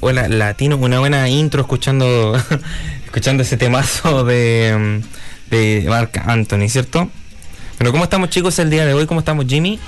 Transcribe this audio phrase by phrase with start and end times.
[0.00, 2.38] Hola Latino, una buena intro escuchando
[3.06, 5.00] escuchando ese temazo de,
[5.50, 7.08] de Mark Anthony, ¿cierto?
[7.78, 9.06] Pero ¿cómo estamos chicos el día de hoy?
[9.06, 9.78] ¿Cómo estamos Jimmy?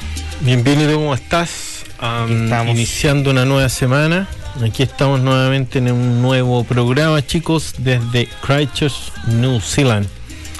[0.40, 1.84] Bienvenido, ¿cómo estás?
[1.92, 2.74] Estamos.
[2.74, 4.26] Iniciando una nueva semana.
[4.66, 10.08] Aquí estamos nuevamente en un nuevo programa, chicos, desde Christchurch, New Zealand.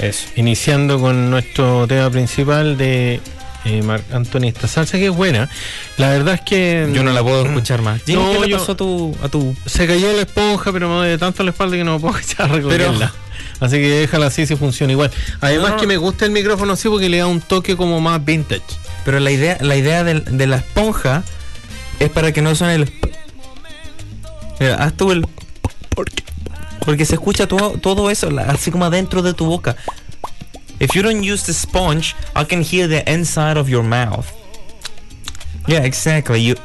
[0.00, 0.26] Eso.
[0.36, 3.22] Iniciando con nuestro tema principal de
[3.64, 5.48] eh, Marc Anthony, esta salsa que es buena.
[5.96, 6.90] La verdad es que.
[6.92, 8.02] Yo no la puedo escuchar más.
[8.04, 10.88] Jimmy, No, ¿qué le yo- pasó a tu, a tu Se cayó la esponja, pero
[10.88, 13.12] me duele tanto la espalda que no puedo echar a recogerla.
[13.60, 15.10] Así que déjala así si funciona igual.
[15.40, 18.00] Además No, no, que me gusta el micrófono así porque le da un toque como
[18.00, 18.62] más vintage.
[19.04, 21.22] Pero la idea, la idea de, la esponja
[22.00, 22.92] es para que no suene el.
[24.60, 25.26] Mira, haz tú el.
[26.84, 29.76] Porque se escucha todo, todo eso, así como adentro de tu boca.
[30.84, 34.28] If you don't use the sponge, I can hear the inside of your mouth.
[35.66, 36.40] Yeah, exactly.
[36.40, 36.56] You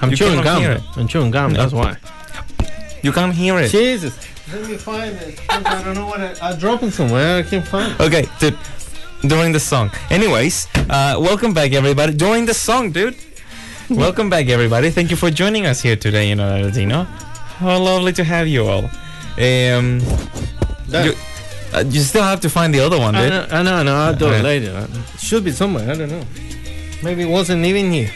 [0.00, 0.80] I'm You chewing gum.
[0.96, 1.96] I'm chewing gum, that's why.
[3.02, 3.72] you can't hear it.
[3.72, 4.14] Jesus.
[4.52, 5.40] Let me find it.
[5.50, 7.38] I don't know what I, I dropped it somewhere.
[7.38, 8.00] I can't find it.
[8.00, 8.56] Okay, dude.
[9.22, 9.90] During the song.
[10.10, 12.14] Anyways, uh, welcome back, everybody.
[12.14, 13.16] During the song, dude.
[13.90, 14.90] welcome back, everybody.
[14.90, 17.02] Thank you for joining us here today you know, in Latino.
[17.58, 18.84] How lovely to have you all.
[19.38, 19.98] Um,
[20.88, 21.14] That- you,
[21.72, 23.30] uh, you still have to find the other one, I dude.
[23.30, 23.96] know, I know, I know.
[23.96, 24.86] I'll do it later.
[25.14, 25.90] It should be somewhere.
[25.90, 26.24] I don't know.
[27.02, 28.10] Maybe it wasn't even here.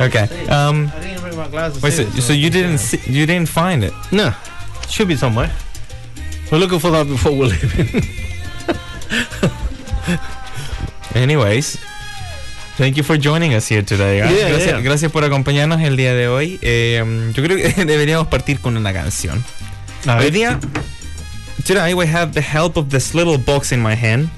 [0.00, 0.28] Okay.
[0.48, 1.82] Um, I didn't bring my glasses.
[1.82, 3.92] wait, so, so you didn't see, you didn't find it?
[4.12, 4.32] No.
[4.88, 5.50] Should be somewhere.
[6.50, 8.02] We're looking for that before we're leaving.
[11.14, 11.78] Anyways,
[12.76, 14.20] thank you for joining us here today.
[14.20, 14.30] guys.
[14.30, 14.80] Yeah, gracias, yeah.
[14.80, 16.58] gracias por acompañarnos el día de hoy.
[16.62, 17.02] Eh,
[17.34, 19.44] yo creo que deberíamos partir con una canción.
[20.06, 20.58] A Hoy día,
[21.68, 24.30] today we have the help of this little box in my hand.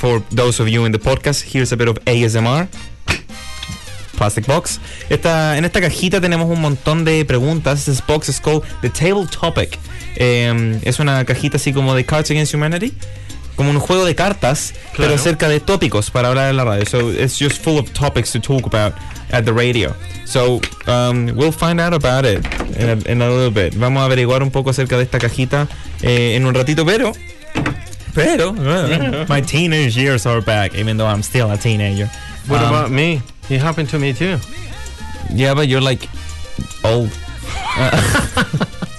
[0.00, 2.68] For those of you in the podcast, here's a bit of ASMR.
[4.16, 4.80] Plastic box.
[5.10, 7.84] Esta, en esta cajita tenemos un montón de preguntas.
[7.84, 9.78] This box is called the Table Topic.
[10.16, 12.94] Eh, es una cajita así como de Cards Against Humanity.
[13.60, 16.86] Como un juego de cartas, pero acerca de tópicos para hablar en la radio.
[16.86, 18.94] So it's just full of topics to talk about
[19.32, 19.94] at the radio.
[20.24, 22.38] So um, we'll find out about it
[22.78, 23.74] in a, in a little bit.
[23.74, 25.68] Vamos a averiguar un poco acerca de esta cajita
[26.02, 27.12] eh, en un ratito, pero.
[28.14, 32.08] Pero, uh, my teenage years are back, even though I'm still a teenager.
[32.48, 33.20] What Um, about me?
[33.50, 34.38] It happened to me too.
[35.34, 36.08] Yeah, but you're like
[36.82, 37.10] old.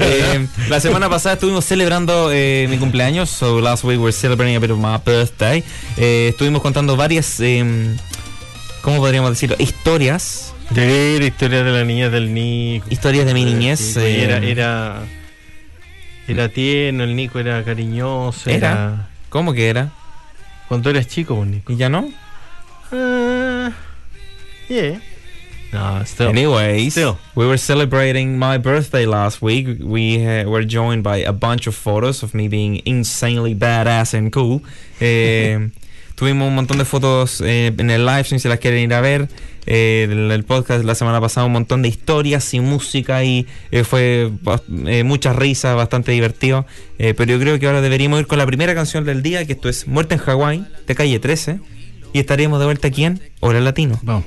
[0.00, 4.58] Eh, la semana pasada estuvimos celebrando eh, mi cumpleaños, so last week we're celebrating a
[4.60, 5.62] bit of my birthday.
[5.96, 7.96] Eh, estuvimos contando varias, em,
[8.82, 9.56] ¿cómo podríamos decirlo?
[9.58, 12.86] Historias, De la historia de la niña del Nico.
[12.90, 13.78] historias de mi niñez.
[13.78, 15.02] Sí, eh, Era, era,
[16.26, 18.48] era tierno, el Nico era cariñoso.
[18.50, 18.56] Era.
[18.56, 19.08] Era.
[19.28, 19.90] ¿Cómo que era?
[20.68, 21.72] Cuando eras chico, Nico.
[21.72, 22.08] ¿Y ya no?
[22.90, 23.70] Uh,
[24.68, 25.00] yeah.
[25.74, 26.28] No, still.
[26.28, 27.18] Anyways, Still.
[27.34, 29.66] we were celebrating my birthday last week.
[29.82, 34.32] We uh, were joined by a bunch of photos of me being insanely badass and
[34.32, 34.62] cool.
[35.00, 35.58] Eh,
[36.14, 39.00] tuvimos un montón de fotos eh, en el live stream si las quieren ir a
[39.00, 39.28] ver.
[39.66, 43.82] Eh, el, el podcast la semana pasada un montón de historias y música y eh,
[43.82, 44.30] fue
[44.86, 46.66] eh, muchas risas, bastante divertido.
[46.98, 49.54] Eh, pero yo creo que ahora deberíamos ir con la primera canción del día, que
[49.54, 51.58] esto es Muerte en Hawái, de calle 13.
[52.12, 53.98] Y estaríamos de vuelta aquí en Hora Latino.
[54.02, 54.24] Vamos.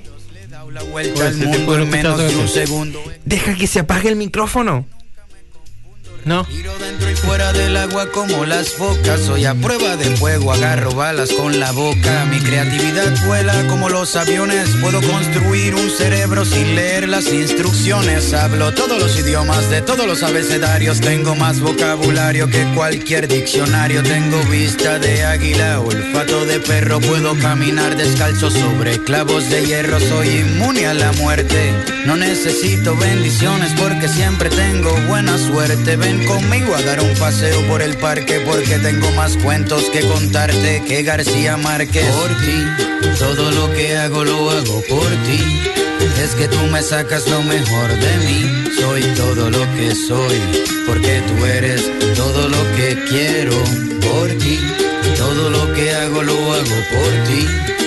[0.77, 2.53] La vuelta al si te mundo puedo en menos escuchar de un todo.
[2.65, 3.03] segundo.
[3.25, 4.85] Deja que se apague el micrófono.
[6.27, 6.43] No.
[6.43, 9.21] Tiro dentro y fuera del agua como las focas.
[9.21, 12.25] Soy a prueba de fuego, agarro balas con la boca.
[12.29, 14.67] Mi creatividad vuela como los aviones.
[14.81, 18.33] Puedo construir un cerebro sin leer las instrucciones.
[18.33, 20.99] Hablo todos los idiomas de todos los abecedarios.
[20.99, 24.03] Tengo más vocabulario que cualquier diccionario.
[24.03, 26.99] Tengo vista de águila, olfato de perro.
[26.99, 29.97] Puedo caminar descalzo sobre clavos de hierro.
[30.01, 31.71] Soy inmune a la muerte.
[32.05, 35.95] No necesito bendiciones porque siempre tengo buena suerte.
[36.25, 41.03] Conmigo a dar un paseo por el parque porque tengo más cuentos que contarte que
[41.03, 42.05] García Márquez.
[42.05, 45.71] Por ti, todo lo que hago lo hago por ti.
[46.21, 48.71] Es que tú me sacas lo mejor de mí.
[48.79, 50.39] Soy todo lo que soy
[50.87, 51.83] porque tú eres
[52.15, 53.57] todo lo que quiero
[54.01, 54.59] por ti.
[55.17, 57.86] Todo lo que hago lo hago por ti.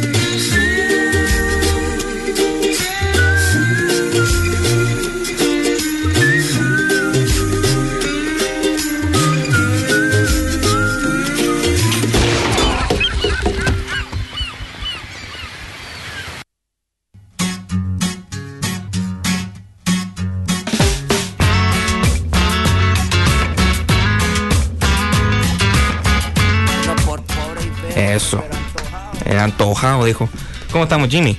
[29.81, 30.29] Dijo.
[30.71, 31.35] ¿Cómo estamos, Jimmy?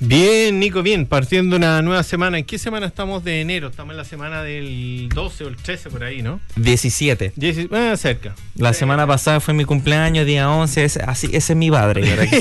[0.00, 1.04] Bien, Nico, bien.
[1.06, 2.38] Partiendo una nueva semana.
[2.38, 3.68] ¿En qué semana estamos de enero?
[3.68, 6.40] Estamos en la semana del 12 o el 13 por ahí, ¿no?
[6.56, 7.32] 17.
[7.36, 8.34] Dieci- ah, cerca.
[8.56, 10.84] La semana pasada fue mi cumpleaños, día 11.
[10.84, 12.00] Ese, así, ese es mi padre.
[12.02, 12.36] Mira que.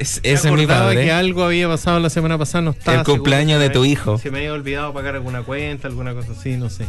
[0.00, 1.04] Es- ese es mi padre.
[1.04, 4.16] que algo había pasado la semana pasada, no estaba El cumpleaños de tu hijo.
[4.18, 6.86] Se me había olvidado pagar alguna cuenta, alguna cosa así, no sé.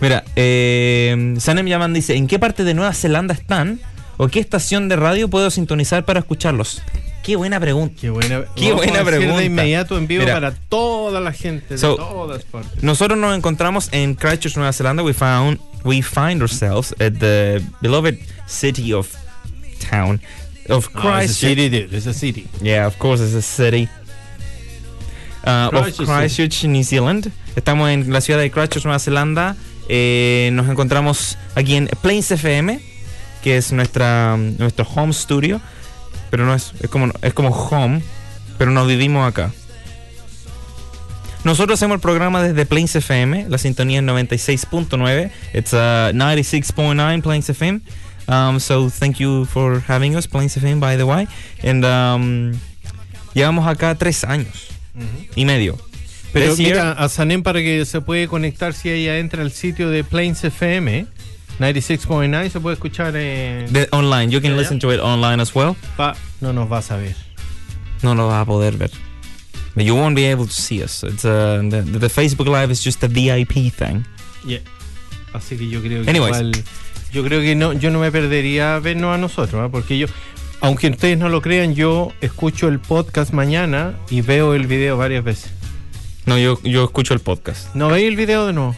[0.00, 3.80] Mira, eh, Sanem Yaman dice: ¿En qué parte de Nueva Zelanda están?
[4.18, 6.82] ¿O qué estación de radio puedo sintonizar para escucharlos?
[7.22, 7.94] Qué buena pregunta.
[8.00, 9.38] Qué buena, Qué buena pregunta.
[9.38, 10.34] De inmediato en vivo Mira.
[10.34, 12.82] para toda la gente de So, todas partes.
[12.82, 15.02] Nosotros nos encontramos en Christchurch, Nueva Zelanda.
[15.02, 19.08] We found we find ourselves at the beloved city of
[19.90, 20.20] town
[20.68, 21.36] of Ah, it's a Christchurch.
[21.36, 22.46] city, dude, it's a city.
[22.60, 23.88] Yeah, of course, it's a city.
[25.46, 27.30] Uh, of Christchurch, Christchurch, New Zealand.
[27.56, 29.56] Estamos en la ciudad de Christchurch, Nueva Zelanda.
[29.88, 32.80] Eh, nos encontramos aquí en Plains FM,
[33.42, 35.60] que es nuestra nuestro home studio,
[36.30, 38.02] pero no es es como es como home,
[38.58, 39.50] pero nos vivimos acá.
[41.44, 45.30] Nosotros hacemos el programa desde Plains FM, la sintonía es 96.9.
[45.54, 45.76] It's uh,
[46.12, 47.80] 96.9 Plains FM.
[48.26, 51.26] Um, so thank you for having us, Plains FM, by the way.
[51.62, 52.52] And um,
[53.34, 54.66] llevamos acá tres años
[55.36, 55.78] y medio.
[56.32, 59.52] Pero This year- mira, a Sanem para que se puede conectar si ella entra al
[59.52, 61.06] sitio de Plains FM,
[61.58, 65.74] 96.9, se puede escuchar the- online, you can listen to it online as well.
[65.96, 67.14] Pa- no nos vas a ver.
[68.02, 68.90] No lo vas a poder ver.
[69.74, 71.02] But you won't be able to see us.
[71.04, 74.04] It's uh, the, the Facebook Live is just a VIP thing.
[74.44, 74.60] Yeah.
[75.32, 76.36] Así que yo creo que Anyways.
[76.36, 76.64] igual-
[77.12, 79.68] yo creo que no, yo no me perdería vernos a nosotros, ¿ah?
[79.70, 80.06] porque yo,
[80.60, 85.24] aunque ustedes no lo crean, yo escucho el podcast mañana y veo el video varias
[85.24, 85.50] veces.
[86.26, 87.74] No, yo, yo escucho el podcast.
[87.74, 88.76] ¿No veis el video de nuevo?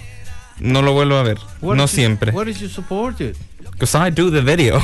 [0.61, 1.39] No lo vuelvo a ver.
[1.61, 2.33] What no is you- siempre.
[2.33, 3.35] What is you supported?
[3.73, 4.79] Because I do the video.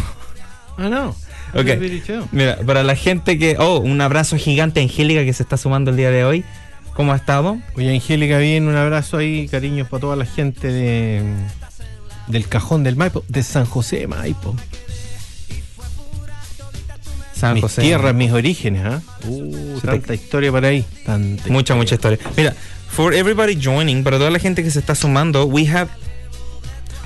[0.79, 1.15] I know.
[1.55, 1.67] I Ok.
[1.67, 2.29] do video too.
[2.33, 3.57] Mira, para la gente que.
[3.59, 6.45] Oh, un abrazo gigante a Angélica que se está sumando el día de hoy.
[6.95, 7.59] ¿Cómo ha estado?
[7.75, 11.23] Oye, Angélica, bien, un abrazo ahí, cariños para toda la gente de
[12.27, 14.57] del cajón del Maipo, de San José de Maipo.
[17.35, 17.83] San mis José.
[17.83, 19.03] tierras, mis orígenes, ¿ah?
[19.27, 20.85] Uh, Se te- tanta historia por ahí.
[21.05, 21.77] Tanta Mucha, historia.
[21.77, 22.19] mucha historia.
[22.37, 22.55] Mira,
[22.89, 25.89] for everybody joining, para toda la gente que se está sumando, we have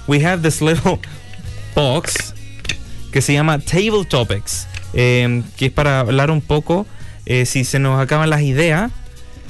[0.07, 0.99] we have this little
[1.75, 2.35] box
[3.13, 6.87] que se llama Table Topics, eh, que es para hablar un poco.
[7.27, 8.91] eh, si se nos acaban las ideas,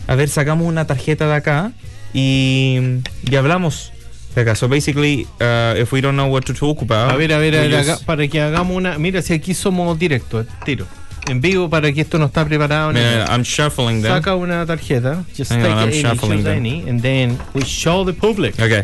[0.06, 1.72] a ver, sacamos una tarjeta de acá
[2.12, 2.78] y,
[3.22, 3.92] y hablamos
[4.34, 4.54] de acá.
[4.54, 7.54] So basically, uh, if we don't know what to talk about, A ver, a ver,
[7.56, 8.98] a we ver, just- acá, para que hagamos una.
[8.98, 10.86] Mira, si aquí somos directos, tiro.
[11.30, 12.92] En vivo para que esto no está preparado.
[12.92, 13.26] Mira.
[13.28, 14.12] I'm shuffling them.
[14.12, 15.24] Saca una tarjeta.
[15.36, 16.56] Just Hang take on, I'm any, shuffling them.
[16.56, 18.58] any, and then we show the public.
[18.58, 18.82] Okay.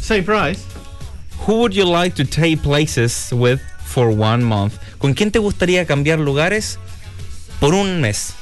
[0.00, 0.66] Same price.
[1.46, 4.78] Who would you like to take places with for one month?
[4.98, 6.78] ¿Con quién te gustaría cambiar lugares
[7.60, 8.34] por un mes?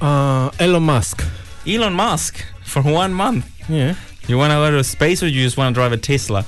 [0.00, 1.22] Uh, Elon Musk.
[1.66, 3.44] Elon Musk for one month.
[3.68, 3.94] Yeah.
[4.26, 6.44] You want to go to space or you just want to drive a Tesla?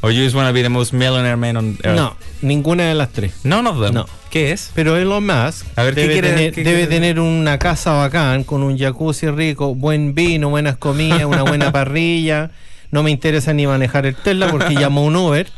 [0.00, 1.96] Or you just want to be the most millionaire man on earth?
[1.96, 3.32] No, ninguna de las tres.
[3.44, 3.94] None of them.
[3.94, 4.06] No.
[4.30, 4.70] ¿Qué es?
[4.74, 8.44] Pero Elon Musk A ver, ¿qué debe, quiere- tener, qué debe tener una casa bacán
[8.44, 12.50] con un jacuzzi rico, buen vino, buenas comidas, una buena parrilla.
[12.92, 15.48] No me interesa ni manejar el Tesla porque llamo un Uber.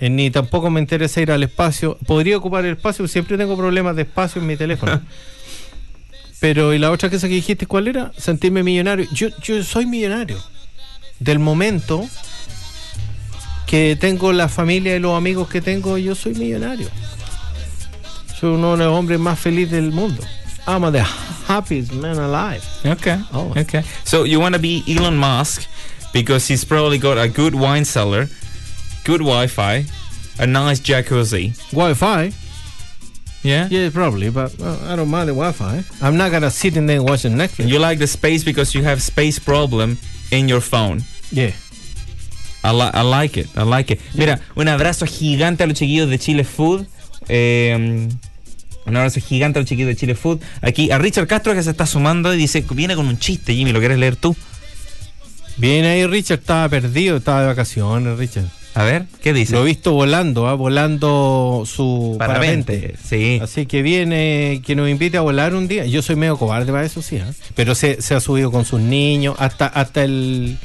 [0.00, 1.98] Eh, ni tampoco me interesa ir al espacio.
[2.06, 5.00] Podría ocupar el espacio, siempre tengo problemas de espacio en mi teléfono.
[6.40, 8.12] Pero, ¿y la otra cosa que dijiste cuál era?
[8.18, 9.06] Sentirme millonario.
[9.12, 10.36] Yo, yo soy millonario.
[11.18, 12.06] Del momento
[13.74, 16.88] que tengo la familia y los amigos que tengo, yo soy millonario.
[18.38, 20.22] Soy uno de los hombres más felices del mundo.
[20.68, 22.62] I'm the happiest man alive.
[22.86, 23.18] Okay.
[23.32, 23.52] Oh.
[23.56, 23.82] Okay.
[24.04, 25.66] So you want to be Elon Musk
[26.12, 28.28] because he's probably got a good wine cellar,
[29.04, 29.84] good Wi-Fi,
[30.38, 31.52] a nice jacuzzi.
[31.72, 32.30] Wi-Fi?
[33.42, 33.66] Yeah.
[33.72, 35.82] Yeah, probably, but well, I don't mind the Wi-Fi.
[36.00, 37.66] I'm not gonna sit in there watching Netflix.
[37.66, 39.98] You like the space because you have space problem
[40.30, 41.02] in your phone.
[41.32, 41.50] Yeah.
[42.64, 44.00] I, li- I like it, I like it.
[44.14, 46.86] Mira, un abrazo gigante a los chiquillos de Chile Food.
[47.28, 48.08] Eh,
[48.86, 50.40] un abrazo gigante a los chiquillos de Chile Food.
[50.62, 53.72] Aquí a Richard Castro que se está sumando y dice, viene con un chiste, Jimmy,
[53.72, 54.34] ¿lo quieres leer tú?
[55.56, 56.40] Bien ahí, Richard.
[56.40, 58.46] Estaba perdido, estaba de vacaciones, Richard.
[58.76, 59.52] A ver, ¿qué dice?
[59.52, 60.54] Lo he visto volando, ¿ah?
[60.54, 62.72] volando su Parapente.
[62.78, 62.98] parapente.
[63.08, 63.38] Sí.
[63.40, 65.86] Así que viene, que nos invite a volar un día.
[65.86, 67.18] Yo soy medio cobarde para eso, sí.
[67.18, 67.30] ¿ah?
[67.54, 70.58] Pero se, se ha subido con sus niños, hasta, hasta el.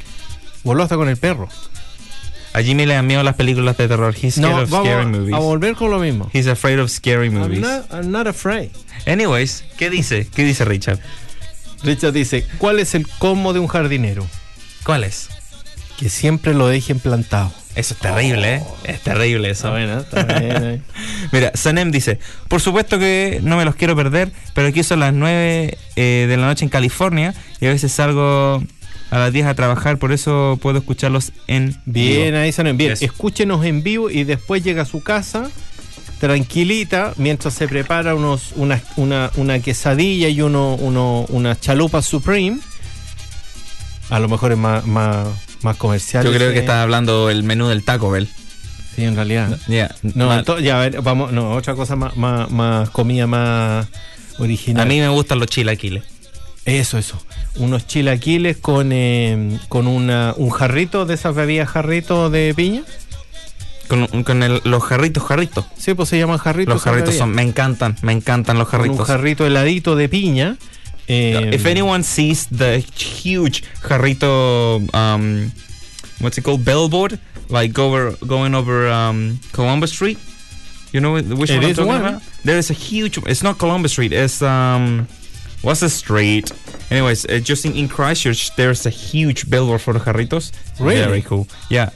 [0.64, 1.48] Voló hasta con el perro.
[2.52, 4.14] A Jimmy le dan miedo las películas de terror.
[4.14, 5.34] He's scared No, of vamos scary movies.
[5.34, 6.28] a volver con lo mismo.
[6.32, 7.60] He's afraid of scary I'm movies.
[7.60, 8.70] not, I'm not afraid.
[9.06, 10.26] Anyways, ¿qué dice?
[10.34, 10.98] ¿Qué dice Richard?
[11.84, 14.26] Richard dice, ¿cuál es el combo de un jardinero?
[14.84, 15.28] ¿Cuál es?
[15.98, 17.52] Que siempre lo dejen plantado.
[17.76, 18.62] Eso es terrible, ¿eh?
[18.84, 19.70] Es terrible eso.
[19.70, 20.56] buena, está bien.
[20.64, 20.80] eh.
[21.32, 25.14] Mira, Sanem dice, por supuesto que no me los quiero perder, pero aquí son las
[25.14, 28.62] 9 eh, de la noche en California y a veces salgo
[29.10, 32.38] a las 10 a trabajar, por eso puedo escucharlos en Bien, vivo.
[32.38, 32.92] ahí son bien.
[32.92, 33.04] Eso.
[33.04, 35.50] Escúchenos en vivo y después llega a su casa
[36.20, 42.58] tranquilita mientras se prepara unos, una, una, una quesadilla y uno, uno, una chalupa supreme.
[44.10, 45.28] A lo mejor es más, más,
[45.62, 46.24] más comercial.
[46.24, 48.28] Yo creo que estás hablando el menú del Taco Bell.
[48.94, 49.58] Sí, en realidad.
[49.68, 49.94] Yeah.
[50.02, 53.86] No, Ma- ento- ya, a ver, vamos, no, otra cosa más, más, más comida más
[54.38, 54.82] original.
[54.82, 56.02] a mí me gustan los chilaquiles.
[56.70, 57.20] Eso, eso.
[57.56, 62.82] Unos chilaquiles con, eh, con una, un jarrito de esas bebidas jarrito de piña.
[63.88, 65.64] Con, con el- los jarritos, jarritos.
[65.76, 66.72] Sí, pues se llaman jarritos.
[66.74, 69.06] Los jarritos son, me encantan, me encantan los Con un jarritos.
[69.08, 70.56] jarrito heladito de piña.
[71.08, 75.50] eh, If anyone sees the huge jarrito, um,
[76.20, 80.18] what's it called, billboard, like over going over um, Columbus Street,
[80.92, 82.00] you know which It one I'm talking one.
[82.00, 82.22] about?
[82.44, 83.18] There is a huge.
[83.26, 84.12] It's not Columbus Street.
[84.12, 85.08] It's um,
[85.62, 86.52] what's the street?
[86.90, 90.52] Anyways, uh, just in, in Christchurch, there's a huge billboard for the jarritos.
[90.80, 91.04] Really?
[91.04, 91.46] Very cool.
[91.68, 91.90] Yeah.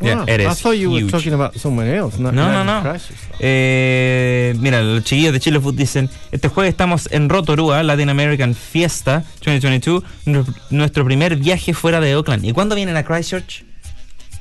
[0.00, 1.10] Yeah, wow, it I is thought you were huge.
[1.12, 2.18] talking about someone else.
[2.18, 2.98] Not, No, not no, no.
[3.40, 8.54] Eh, mira, los chiquillos de Chile Food dicen, este jueves estamos en Rotorua, Latin American
[8.54, 12.44] Fiesta 2022, nu- nuestro primer viaje fuera de Oakland.
[12.44, 13.64] ¿Y cuándo vienen a Christchurch?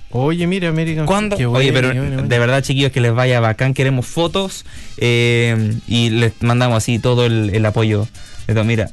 [0.09, 1.05] Oye, mira, American.
[1.05, 1.35] ¿Cuándo?
[1.51, 4.65] Oye, pero de verdad, chiquillos, que les vaya bacán, queremos fotos
[4.97, 8.07] eh, y les mandamos así todo el, el apoyo.
[8.47, 8.63] De todo.
[8.63, 8.89] Mira,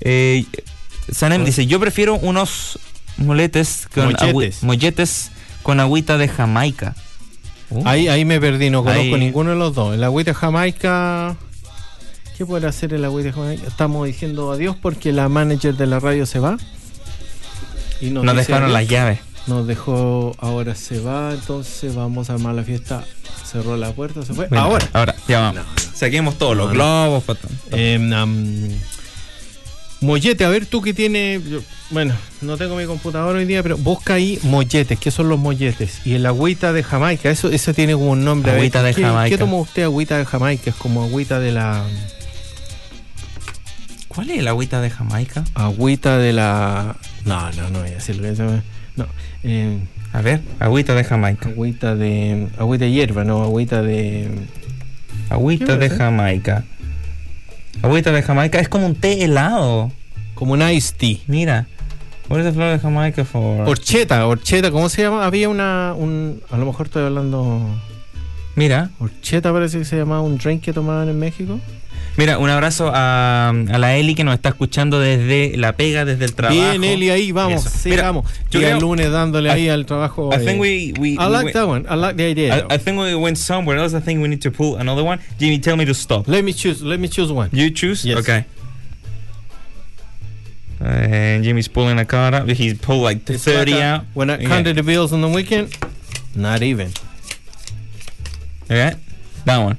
[0.00, 0.44] eh,
[1.10, 2.78] Sanem dice, yo prefiero unos
[3.16, 4.62] moletes con Molletes.
[4.62, 5.30] molletes
[5.62, 6.94] con agüita de Jamaica.
[7.70, 7.86] Uh.
[7.86, 9.94] Ahí, ahí me perdí, no conozco Ahí- ninguno de los dos.
[9.94, 11.36] El agüita Jamaica.
[12.36, 13.66] ¿Qué puede hacer el agüita Jamaica?
[13.68, 16.56] Estamos diciendo adiós porque la manager de la radio se va.
[18.00, 18.72] Y Nos dejaron adiós.
[18.72, 19.18] las llaves.
[19.46, 23.04] Nos dejó, ahora se va, entonces vamos a armar la fiesta.
[23.44, 24.46] Cerró la puerta, se fue.
[24.48, 24.88] Bueno, ahora.
[24.92, 25.62] Ahora, ya vamos.
[25.94, 27.20] Saquemos todos los No, no.
[27.22, 27.38] globos.
[27.70, 28.68] Eh, um,
[30.00, 31.44] Mollete, a ver tú que tienes.
[31.48, 34.98] yo- bueno, no tengo mi computadora hoy día, pero busca ahí molletes.
[34.98, 36.00] ¿Qué son los molletes?
[36.04, 38.50] Y el agüita de Jamaica, eso, eso tiene como un nombre.
[38.50, 39.28] A ver, Agüita de ¿qué- Jamaica.
[39.28, 40.70] ¿Qué toma usted agüita de Jamaica?
[40.70, 41.84] Es como agüita de la.
[44.08, 45.44] ¿Cuál es el agüita de Jamaica?
[45.54, 46.96] Agüita de la.
[47.24, 48.26] No, no, no voy a decirlo.
[48.28, 48.62] eso me-
[48.96, 49.06] No.
[49.42, 49.78] eh,
[50.12, 51.48] A ver, agüita de Jamaica.
[51.48, 52.48] agüita de.
[52.58, 54.28] Agüita de hierba, no, agüita de.
[55.30, 55.90] Agüita ¿Qué de?
[55.90, 56.64] Jamaica.
[57.82, 59.90] Agüita de Jamaica es como un té helado.
[60.34, 61.16] Como un iced tea.
[61.26, 61.66] Mira.
[62.28, 63.68] What is the flower de Jamaica for?
[63.68, 65.24] Horcheta, horcheta, ¿cómo se llama?
[65.26, 65.94] Había una.
[65.96, 67.66] Un, a lo mejor estoy hablando.
[68.54, 71.58] Mira, Horcheta parece que se llamaba un drink que tomaban en México.
[72.16, 76.24] Mira, un abrazo a, a la Eli que nos está escuchando desde la pega, desde
[76.24, 76.58] el trabajo.
[76.60, 78.26] Bien, Eli, ahí vamos, sí, Mira, vamos.
[78.50, 80.30] yo Y el lunes dándole I- ahí al trabajo.
[80.32, 81.84] I eh, think we, we, I like that one.
[81.88, 82.66] I like the idea.
[82.70, 83.94] I, I think we went somewhere else.
[83.96, 85.20] I think we need to pull another one.
[85.38, 86.26] Jimmy, tell me to stop.
[86.28, 86.82] let me choose.
[86.82, 87.48] Let me choose one.
[87.52, 88.04] You choose?
[88.04, 88.18] Yes.
[88.18, 88.44] Okay.
[90.80, 92.48] And Jimmy's pulling a card out.
[92.48, 94.04] He's pulled like It's 30 like a- out.
[94.14, 94.46] When I Okay.
[94.46, 95.72] counted the bills on the weekend,
[96.34, 96.90] not even.
[98.64, 98.96] Okay.
[99.44, 99.78] That one.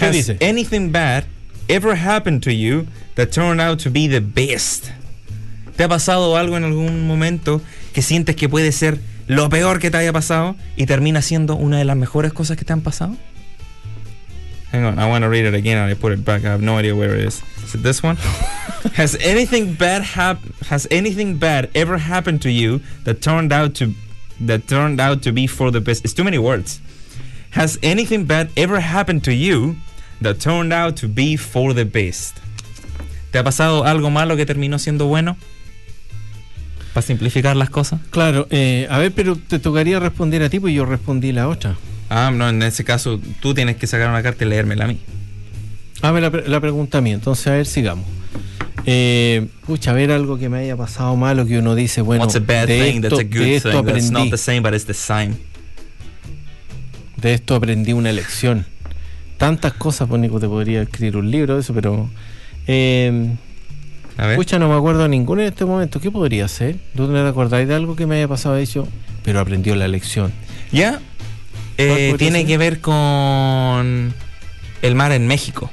[0.00, 0.36] ¿Qué Has dice?
[0.40, 1.24] anything bad
[1.68, 4.86] ever happened to you that turned out to be the best?
[5.76, 7.60] ¿Te ha pasado algo en algún momento
[7.92, 11.78] que sientes que puede ser lo peor que te haya pasado y termina siendo una
[11.78, 13.16] de las mejores cosas que te han pasado?
[14.72, 16.44] Hang on, I want to read it again and I put it back.
[16.44, 17.42] I have no idea where it is.
[17.64, 18.16] Is it this one?
[18.94, 23.92] has anything bad hap- has anything bad ever happened to you that turned out to
[24.46, 26.04] that turned out to be for the best?
[26.04, 26.80] It's too many words.
[27.50, 29.76] Has anything bad ever happened to you
[30.22, 32.38] that turned out to be for the best?
[33.30, 35.36] ¿Te ha pasado algo malo que terminó siendo bueno?
[36.92, 38.00] Para simplificar las cosas.
[38.10, 41.76] Claro, eh, a ver, pero te tocaría responder a ti, pues yo respondí la otra.
[42.08, 44.98] Ah, no, en ese caso tú tienes que sacar una carta y leérmela a mí.
[46.02, 48.06] Ah, me la, la pregunta a mí, entonces a ver, sigamos.
[48.86, 52.36] Eh, pucha, a ver algo que me haya pasado malo que uno dice, bueno, What's
[52.36, 53.84] a bad de, thing esto, that's a good de esto thing?
[53.84, 55.36] That's aprendí, not the same, but it's the same.
[57.16, 58.66] de esto aprendí una lección.
[59.40, 62.08] Tantas cosas, pues Nico, te podría escribir un libro de eso, pero...
[62.66, 63.32] Eh,
[64.18, 64.36] A ver.
[64.36, 65.98] Pucha, no me acuerdo de ninguno en este momento.
[65.98, 66.76] ¿Qué podría ser?
[66.94, 68.86] ¿Tú no te acordáis de algo que me haya pasado eso?
[69.24, 70.30] Pero aprendió la lección.
[70.72, 70.92] Ya.
[70.92, 71.02] ¿Cuál
[71.78, 72.46] Eh, tiene ser?
[72.48, 74.12] que ver con
[74.82, 75.72] el mar en México.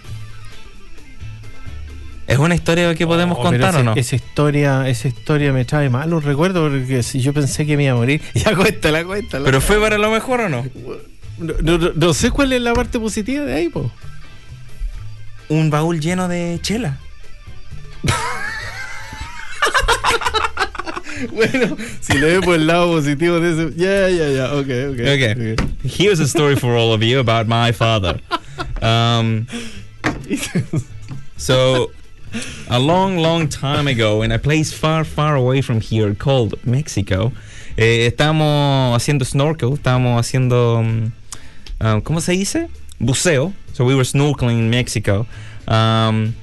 [2.25, 3.93] ¿Es una historia que podemos Oh, pero contar ese- o no?
[3.95, 7.93] Esa historia, esa historia me trae malos recuerdos porque si yo pensé que me iba
[7.93, 8.21] a morir.
[8.33, 9.43] Ya cuéntala, cuéntala.
[9.45, 10.65] ¿Pero fue para lo mejor o no?
[11.37, 13.91] No, no- no- no sé cuál es la parte positiva de ahí, po.
[15.49, 16.97] Un baúl lleno de chela.
[21.31, 23.69] Bueno, si le ve por el lado positivo de eso.
[23.75, 24.53] Ya, ya, ya.
[24.53, 24.99] Ok, ok.
[24.99, 25.55] Okay.
[25.83, 28.19] Here's a story for all of you about my father.
[28.83, 29.47] Um,
[31.37, 31.91] so,
[32.69, 37.31] a long, long time ago, in a place far, far away from here called Mexico,
[37.77, 41.11] eh, estamos haciendo snorkel, estamos haciendo, um,
[41.81, 42.67] um, ¿cómo se dice?
[42.99, 43.53] Buceo.
[43.73, 45.25] So we were snorkeling in Mexico.
[45.67, 46.33] Um,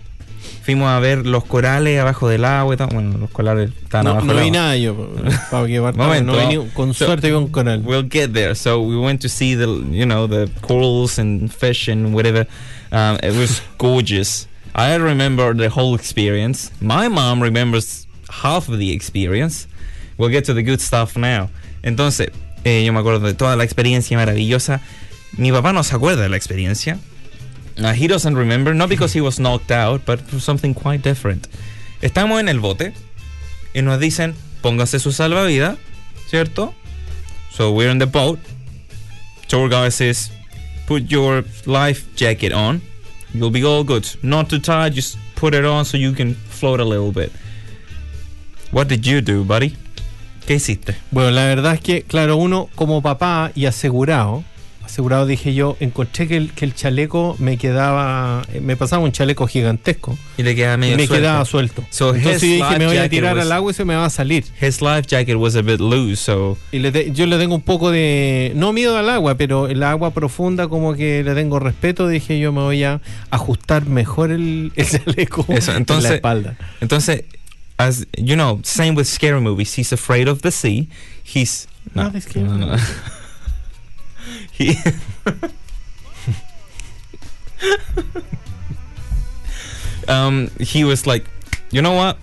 [0.65, 2.89] fuimos a ver los corales abajo del agua y tal.
[2.93, 4.59] Bueno, los corales están No, abajo no del vi agua.
[4.61, 4.95] nada yo.
[5.51, 6.33] Para que Momento.
[6.33, 7.81] no vi ni- con So- suerte vi un coral.
[7.85, 8.55] We'll get there.
[8.55, 12.47] So we went to see the, you know, the corals and fish and whatever.
[12.93, 14.47] Um, it was gorgeous.
[14.77, 16.71] I remember the whole experience.
[16.81, 19.67] My mom remembers half of the experience.
[20.19, 21.49] We'll get to the good stuff now.
[21.83, 22.31] Entonces,
[22.65, 24.81] eh, yo me acuerdo de toda la experiencia maravillosa.
[25.37, 26.99] Mi papá no se acuerda de la experiencia.
[27.77, 31.49] Uh, he doesn't remember, not because he was knocked out, but for something quite different.
[32.03, 32.93] Estamos en el bote
[33.75, 35.77] y nos dicen, póngase su salvavidas,
[36.29, 36.73] ¿cierto?
[37.51, 38.39] So we're in the boat.
[39.49, 40.31] Tour guide says,
[40.87, 42.81] put your life jacket on.
[43.33, 44.07] You'll be all good.
[44.23, 47.33] Not too tight, just put it on so you can float a little bit.
[48.71, 49.77] What did you do, buddy?
[50.47, 50.95] ¿Qué hiciste?
[51.11, 54.45] Bueno, la verdad es que, claro, uno como papá y asegurado,
[54.85, 59.13] asegurado dije yo, encontré que el, que el chaleco me quedaba, eh, me pasaba un
[59.13, 61.23] chaleco gigantesco Y te queda y medio me suelto.
[61.23, 61.85] quedaba suelto.
[61.91, 63.95] So Entonces dije, me life voy a jacket tirar was- al agua y se me
[63.97, 64.45] va a salir.
[64.61, 67.63] His life jacket was a bit loose, so Y le te- yo le tengo un
[67.63, 72.07] poco de, no miedo al agua, pero el agua profunda como que le tengo respeto,
[72.09, 76.57] dije yo me voy a ajustar mejor el, el chaleco Eso, en entonces- la espalda.
[76.81, 77.25] Entonces,
[77.77, 79.77] as you know, same with scary movies.
[79.77, 80.89] He's afraid of the sea.
[81.25, 82.77] He's Not the scary no, no.
[84.55, 84.77] he
[90.09, 91.25] um he was like,
[91.71, 92.17] you know what?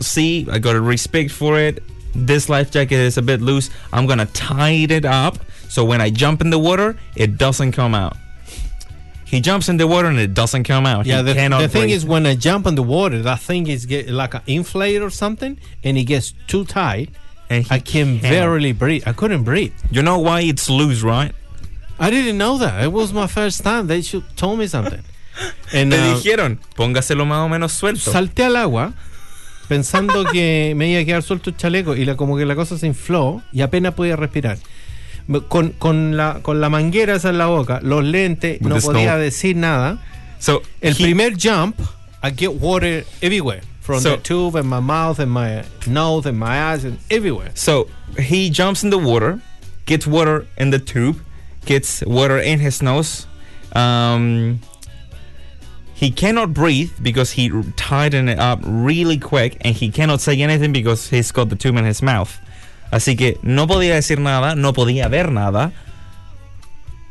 [0.00, 1.82] See, I got a respect for it.
[2.14, 3.70] This life jacket is a bit loose.
[3.92, 7.94] I'm gonna tie it up so when I jump in the water, it doesn't come
[7.94, 8.16] out.
[9.24, 11.06] he jumps in the water and it doesn't come out.
[11.06, 11.96] Yeah, he the, cannot the thing breathe.
[11.96, 15.08] is when I jump in the water, that thing is get like an inflate or
[15.08, 17.08] something, and it gets too tight.
[17.48, 18.30] And he I can cannot.
[18.30, 19.04] barely breathe.
[19.06, 19.72] I couldn't breathe.
[19.90, 21.32] You know why it's loose, right?
[21.98, 22.82] I didn't know that.
[22.82, 23.86] It was my first time.
[23.86, 25.02] They should told me something.
[25.72, 28.10] And Te uh, dijeron, póngaselo más o menos suelto.
[28.12, 28.92] salté al agua
[29.68, 32.76] pensando que me iba a quedar suelto el chaleco y la, como que la cosa
[32.76, 34.58] se infló y apenas podía respirar.
[35.48, 38.80] Con, con, la, con la manguera esa en la boca, los lentes, With no the
[38.82, 39.18] podía snow.
[39.20, 39.98] decir nada.
[40.40, 41.78] so El he- primer jump,
[42.22, 43.62] I get water everywhere.
[43.80, 47.52] From So- the tube and my mouth and my nose and my eyes and everywhere.
[47.54, 47.86] So
[48.18, 49.40] he jumps in the water,
[49.86, 51.16] gets water in the tube,
[51.64, 53.26] gets water in his nose.
[53.74, 54.60] Um,
[55.94, 60.72] he cannot breathe because he tightened it up really quick, and he cannot say anything
[60.72, 62.38] because he's got the tube in his mouth.
[62.90, 65.72] Así que no podía decir nada, no podía ver nada,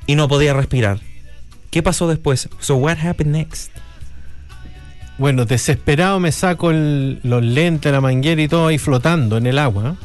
[0.08, 1.00] y no podía respirar.
[1.72, 2.50] ¿Qué pasó después?
[2.60, 3.72] So what happened next?
[5.18, 9.58] Bueno, desesperado me saco el- los lentes, la manguera y todo ahí flotando en el
[9.58, 9.96] agua.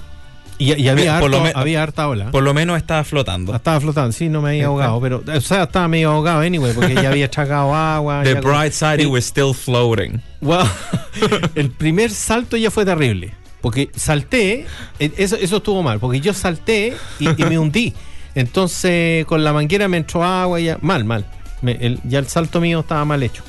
[0.58, 2.30] Y, y había, por harto- había harta ola.
[2.30, 3.54] Por lo menos estaba flotando.
[3.54, 6.94] Estaba flotando, sí, no me había ahogado, pero, o sea, estaba medio ahogado anyway, porque
[6.94, 8.22] ya había echado agua.
[8.22, 10.20] The bright side, it was still floating.
[10.40, 10.64] Wow.
[11.54, 14.64] el primer salto ya fue terrible, porque salté,
[14.98, 17.92] eh, eso, eso estuvo mal, porque yo salté y, y me hundí.
[18.34, 21.26] Entonces, con la manguera me entró agua y ya, mal, mal.
[21.62, 23.42] Me- el- ya el salto mío estaba mal hecho.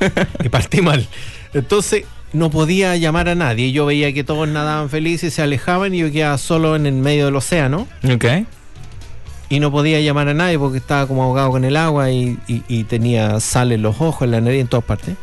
[0.44, 1.06] y partí mal.
[1.52, 3.72] Entonces, no podía llamar a nadie.
[3.72, 7.24] Yo veía que todos nadaban felices, se alejaban y yo quedaba solo en el medio
[7.26, 7.88] del océano.
[8.14, 8.46] Okay.
[9.48, 12.62] y no podía llamar a nadie porque estaba como ahogado con el agua y, y-
[12.66, 15.16] y tenía sal en los ojos, en la nariz, en todas partes.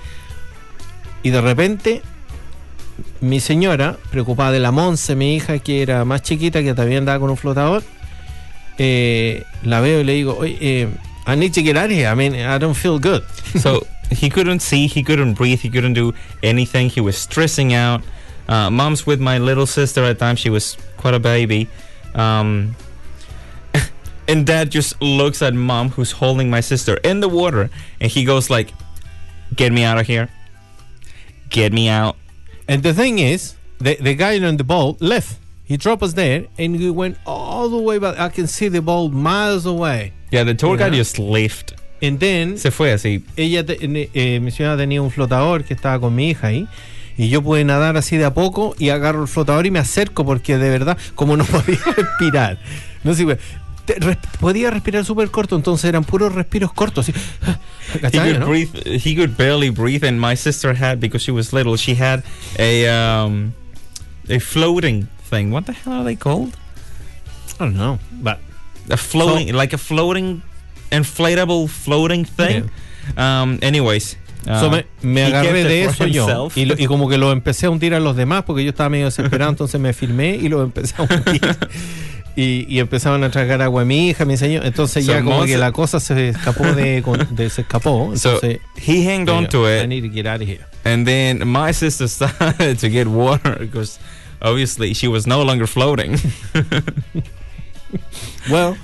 [1.24, 2.02] Y de repente,
[3.20, 7.20] mi señora, preocupada de la Monse, mi hija, que era más chiquita, que también andaba
[7.20, 7.84] con un flotador,
[8.78, 10.88] eh, la veo y le digo, oye, eh,
[11.28, 12.08] I need to get out of here.
[12.10, 13.22] I mean, I don't feel good.
[13.62, 16.90] so he couldn't see, he couldn't breathe, he couldn't do anything.
[16.90, 18.02] He was stressing out.
[18.48, 20.36] Uh, mom's with my little sister at the time.
[20.36, 21.70] She was quite a baby.
[22.16, 22.76] Um,
[24.28, 27.70] and dad just looks at mom, who's holding my sister in the water,
[28.00, 28.74] and he goes like,
[29.56, 30.30] "Get me out of here!
[31.50, 32.18] Get me out!"
[32.68, 35.38] And the thing is, the, the guy on the boat left.
[35.64, 38.20] He dropped us there and we went all the way back.
[38.20, 40.12] I can see the boat miles away.
[40.30, 41.00] Yeah, the tour guide Yeah.
[41.00, 41.74] just left.
[42.02, 43.24] And then Se fue así.
[43.36, 43.78] ella te-
[44.14, 46.68] eh, mi señora tenía un flotador que estaba con mi hija ahí
[47.18, 50.26] y yo pude nadar así de a poco y agarro el flotador y me acerco
[50.26, 52.58] porque de verdad como no podía respirar
[53.04, 53.26] no sé,
[53.86, 57.14] te- res- podía respirar súper corto entonces eran puros respiros cortos así.
[57.94, 58.48] he ¿Cachai, could no?
[58.48, 58.70] breathe
[59.06, 62.24] he could barely breathe and my sister had because she was little she had
[62.58, 63.54] a um
[64.30, 66.54] a floating thing what the hell are they called
[67.60, 68.40] I don't know but
[68.90, 70.42] a floating like a floating
[70.92, 72.70] inflatable floating thing.
[73.18, 74.16] Um anyways
[74.48, 76.50] uh, So me, me he agarré de eso yo.
[76.56, 78.90] y, lo- y como que lo empecé a hundir a los demás porque yo estaba
[78.90, 81.58] medio desesperado entonces me filmé y lo empecé a hundir.
[82.36, 84.66] Y, y empezaron a tragar agua a mi hija mi señor.
[84.66, 88.16] Entonces So ya como que la cosa se escapó de, de- se escapó.
[88.16, 90.66] So entonces he hanged on to I it need to get out of here.
[90.86, 94.00] And then my sister started to get water because
[94.42, 96.18] obviously she was no longer floating.
[98.50, 98.78] Well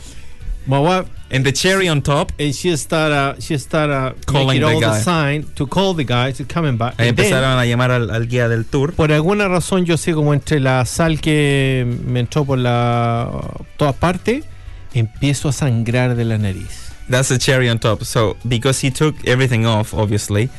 [0.67, 2.31] my wife and the cherry on top?
[2.39, 6.31] And she started she started Calling making all the the sign to call the guy
[6.33, 8.93] to coming back ahí And then, empezaron a llamar al, al guía del tour.
[8.93, 13.95] Por alguna razón yo sé como entre la sal que me entró por la todas
[13.95, 14.45] partes
[14.93, 16.91] empiezo a sangrar de la nariz.
[17.09, 18.03] That's the cherry on top.
[18.03, 20.49] So because he took everything off, obviously,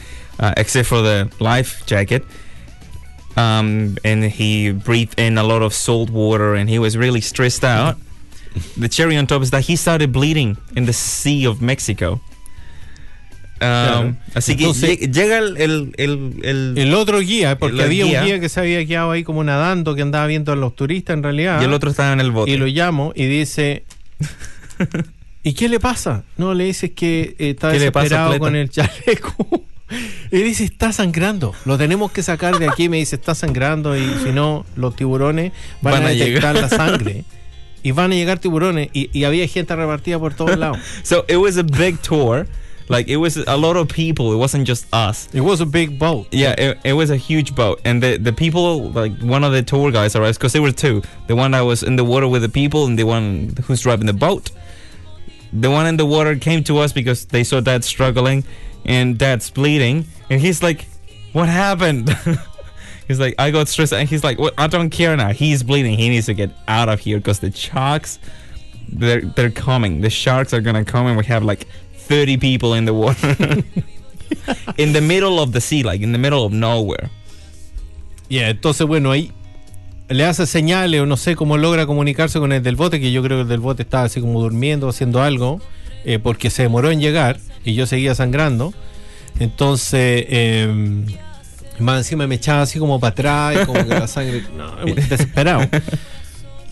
[0.41, 2.25] uh, except for the life jacket,
[3.37, 7.65] um, and he breathed in a lot of salt water, and he was really stressed
[7.65, 7.97] out.
[8.81, 12.21] The cherry on top is that he started bleeding in the Sea of Mexico.
[13.61, 14.17] Um, Claro.
[14.35, 18.21] Así que Entonces- llega el, el, el, el- el otro guía porque había guía.
[18.21, 21.15] un guía que se había quedado ahí como nadando que andaba viendo a los turistas
[21.15, 22.53] en realidad y el otro estaba en el bote.
[22.53, 23.83] y lo llamo y dice
[25.43, 26.23] ¿y qué le pasa?
[26.37, 29.65] no le dices que eh, está ¿Qué le pasa, desesperado con el chaleco
[30.31, 34.05] y dice está sangrando lo tenemos que sacar de aquí me dice está sangrando y
[34.23, 35.51] si no los tiburones
[35.83, 36.71] van, Van a a detectar llegar.
[36.71, 37.25] la sangre
[37.85, 41.37] y van a llegar tiburones y, y había gente repartida por todos lados So it
[41.37, 42.47] was a big tour.
[42.91, 44.33] Like it was a lot of people.
[44.33, 45.29] It wasn't just us.
[45.35, 48.33] it was a big boat Yeah, it, it was a huge boat, and the the
[48.33, 51.03] people like one of the tour guys arrived because there were two.
[51.27, 54.07] The one that was in the water with the people, and the one who's driving
[54.07, 54.51] the boat.
[55.53, 58.45] The one in the water came to us because they saw Dad struggling,
[58.87, 60.87] and Dad's bleeding, and he's like,
[61.35, 62.09] "What happened?"
[63.09, 65.33] he's like, "I got stressed," and he's like, "Well, I don't care now.
[65.33, 65.99] He's bleeding.
[65.99, 68.19] He needs to get out of here because the sharks,
[68.89, 70.03] they're they're coming.
[70.03, 73.35] The sharks are gonna come, and we have like 30 people in the water.
[74.77, 77.11] in the middle of the sea, like in the middle of nowhere.
[78.29, 79.33] Yeah, entonces, bueno, ahí
[80.09, 83.23] le hace señales o no sé cómo logra comunicarse con el del bote, que yo
[83.23, 85.61] creo que el del bote estaba así como durmiendo, haciendo algo,
[86.05, 88.75] eh, porque se demoró en llegar y yo seguía sangrando.
[89.39, 91.05] Entonces, eh,
[91.81, 95.63] más encima me echaba así como para atrás, y como que la sangre, no, desesperado.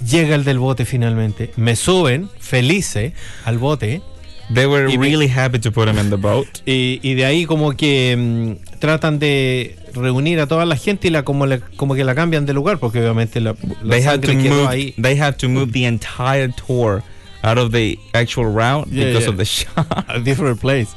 [0.09, 3.13] Llega el del bote finalmente, me suben felices
[3.45, 4.03] al bote.
[4.53, 6.47] They were me- really happy to put him in the boat.
[6.67, 11.11] Y, y de ahí como que mm, tratan de reunir a toda la gente y
[11.11, 14.21] la como, le- como que la cambian de lugar porque obviamente la, la They had
[14.21, 14.69] to sangre quedó move.
[14.69, 14.95] ahí.
[15.03, 17.03] They had to move the entire tour
[17.43, 19.31] out of the actual route Yeah, because yeah.
[19.31, 20.05] of the shot.
[20.09, 20.91] a different place.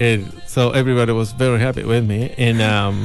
[0.00, 2.30] And so everybody was very happy with me.
[2.38, 3.02] And, um,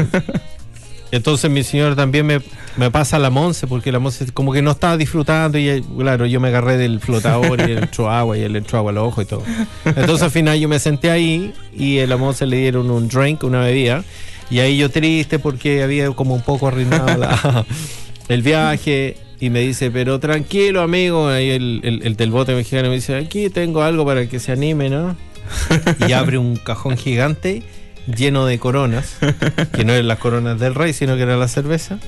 [1.11, 2.39] entonces mi señor también me,
[2.77, 6.25] me pasa la Monse porque la Monse como que no estaba disfrutando y eh, claro,
[6.25, 9.21] yo me agarré del flotador y él entró agua y él entró agua al ojo
[9.21, 9.43] y todo.
[9.85, 13.43] Entonces al final yo me senté ahí y a la Monse le dieron un drink,
[13.43, 14.03] una bebida.
[14.49, 17.65] Y ahí yo triste porque había como un poco arruinado la-
[18.27, 19.17] el viaje.
[19.39, 21.27] Y me dice, pero tranquilo, amigo.
[21.29, 24.51] Ahí el, el- el del bote mexicano me dice, aquí tengo algo para que se
[24.51, 25.15] anime, ¿no?
[26.07, 27.63] Y abre un cajón gigante
[28.07, 29.17] lleno de coronas,
[29.73, 31.99] que no eran las coronas del rey, sino que era la cerveza.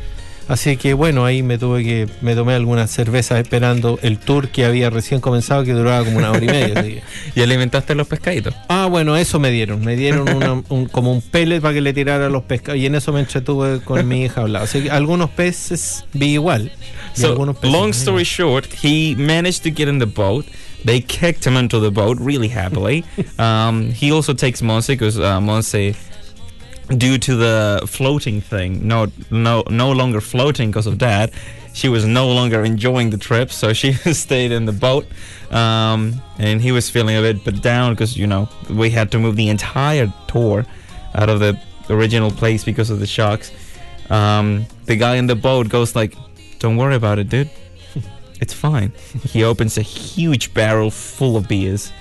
[0.49, 4.65] Así que bueno, ahí me tuve que, me tomé algunas cervezas esperando el tour que
[4.65, 6.79] había recién comenzado, que duraba como una hora y media.
[6.81, 7.03] así que-
[7.39, 8.53] y alimentaste los pescaditos.
[8.67, 9.85] Ah, bueno, eso me dieron.
[9.85, 12.81] Me dieron una- un- como un pellet para que le tirara a los pescados.
[12.81, 14.63] Y en eso me entretuve con mi hija a hablar.
[14.63, 16.73] Así que algunos peces vi igual.
[17.15, 20.45] y So, algunos peces long story short, he managed to get in the boat.
[20.85, 23.05] They kicked him into the boat really happily.
[23.39, 25.95] um, he also takes Monse because uh, Monse,
[26.97, 31.31] due to the floating thing, no, no, no longer floating because of that.
[31.73, 35.07] She was no longer enjoying the trip, so she stayed in the boat.
[35.49, 39.19] Um, and he was feeling a bit but down because you know we had to
[39.19, 40.65] move the entire tour
[41.15, 43.51] out of the original place because of the shocks.
[44.09, 46.15] Um, the guy in the boat goes like,
[46.59, 47.49] "Don't worry about it, dude.
[48.43, 48.91] It's fine."
[49.33, 51.91] he opens a huge barrel full of beers,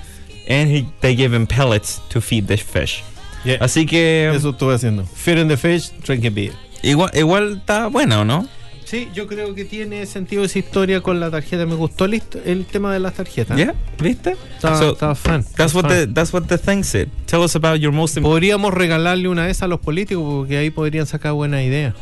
[0.49, 3.03] and he they give him pellets to feed the fish.
[3.45, 5.05] Yeah, Así que Eso estuve haciendo.
[5.05, 6.53] Feeding the fish, drinking beer.
[6.83, 8.47] igual, igual está bueno, ¿no?
[8.85, 11.65] Sí, yo creo que tiene sentido esa historia con la tarjeta.
[11.65, 13.57] Me gustó el, el tema de las tarjetas.
[13.57, 14.37] Yeah, ¿viste?
[14.57, 15.45] Estaba, So, estaba fan.
[15.57, 15.91] That's what fan.
[15.93, 17.09] the that's what the thing said.
[17.27, 18.33] Tell us about your most important.
[18.35, 21.95] Podríamos regalarle una de esas a los políticos porque ahí podrían sacar buena idea.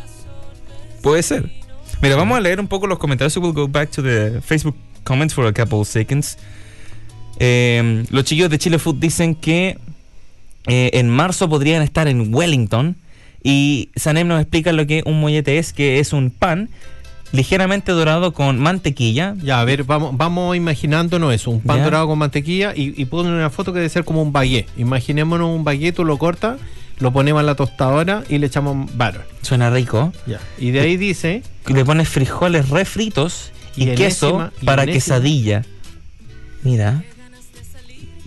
[1.03, 1.49] Puede ser.
[2.03, 3.37] Mira, vamos a leer un poco los comentarios.
[3.37, 4.75] We'll go back to the Facebook
[5.05, 6.39] comments for a couple of seconds.
[7.39, 9.79] Eh, los chicos de Chile Food dicen que
[10.67, 12.97] eh, en marzo podrían estar en Wellington.
[13.43, 16.69] Y Sanem nos explica lo que un mollete es, que es un pan
[17.33, 19.35] ligeramente dorado con mantequilla.
[19.43, 21.85] Ya, a ver, vamos, vamos imaginándonos eso, un pan Ya.
[21.85, 24.69] dorado con mantequilla y, y ponen una foto que debe ser como un baguette.
[24.77, 26.59] Imaginémonos un baguette, tú lo cortas,
[27.01, 29.27] lo ponemos en la tostadora y le echamos butter.
[29.43, 30.13] Suena rico.
[30.27, 30.39] Ya.
[30.59, 35.65] Y de ahí dice, Y le pones frijoles refritos y, Y queso enésima- para quesadilla.
[36.63, 37.03] Mira.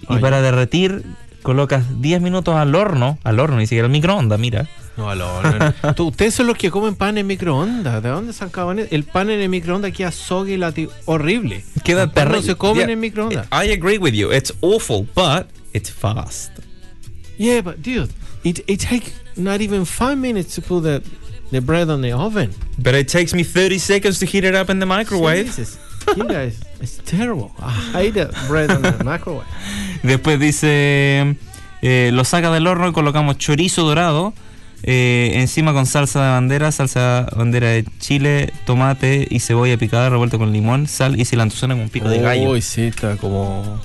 [0.10, 1.04] Y para derretir
[1.44, 4.68] colocas 10 minutos al horno, al horno, ni siquiera al microondas, mira.
[4.98, 5.96] no, aló, no, no.
[5.96, 8.02] Tú- ustedes son los que comen pan en microondas.
[8.04, 8.88] ¿De dónde sacaban eso?
[8.92, 10.60] El pan en el microondas queda soggy,
[11.06, 11.64] horrible.
[11.84, 12.42] Queda pan no terrible.
[12.54, 13.48] se comen Yeah, en microondas.
[13.52, 14.32] I agree with you.
[14.32, 16.52] It's awful, but it's fast.
[17.38, 18.10] Yeah, but dude,
[18.44, 21.04] it, it takes not even five minutes to put the,
[21.52, 22.52] the bread on the oven.
[22.78, 25.46] But it takes me 30 seconds to heat it up in the microwave.
[25.46, 25.78] Jesus.
[26.18, 27.52] You guys, it's terrible.
[27.60, 29.48] I hate the bread on the microwave.
[30.04, 31.36] Después dice,
[31.82, 34.34] eh, lo saca del horno y colocamos chorizo dorado.
[34.84, 40.38] eh, encima con salsa de bandera, salsa bandera de chile, tomate y cebolla picada revuelta
[40.38, 41.58] con limón, sal y cilantro.
[41.58, 42.52] Suena como un pico de gallo.
[42.52, 43.80] Uy, sí, está como.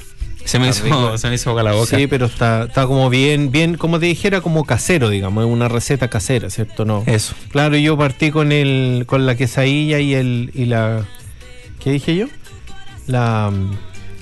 [0.48, 1.18] Se me, está hizo, rico.
[1.18, 1.96] se me hizo agua la boca.
[1.96, 5.68] Sí, pero está, está como bien, bien, como te dijera, como casero, digamos, es una
[5.68, 6.84] receta casera, ¿cierto?
[6.84, 7.02] No.
[7.06, 7.34] Eso.
[7.50, 11.04] Claro, yo partí con el, con la quesadilla y el, y la,
[11.80, 12.26] ¿qué dije yo?
[13.06, 13.52] La,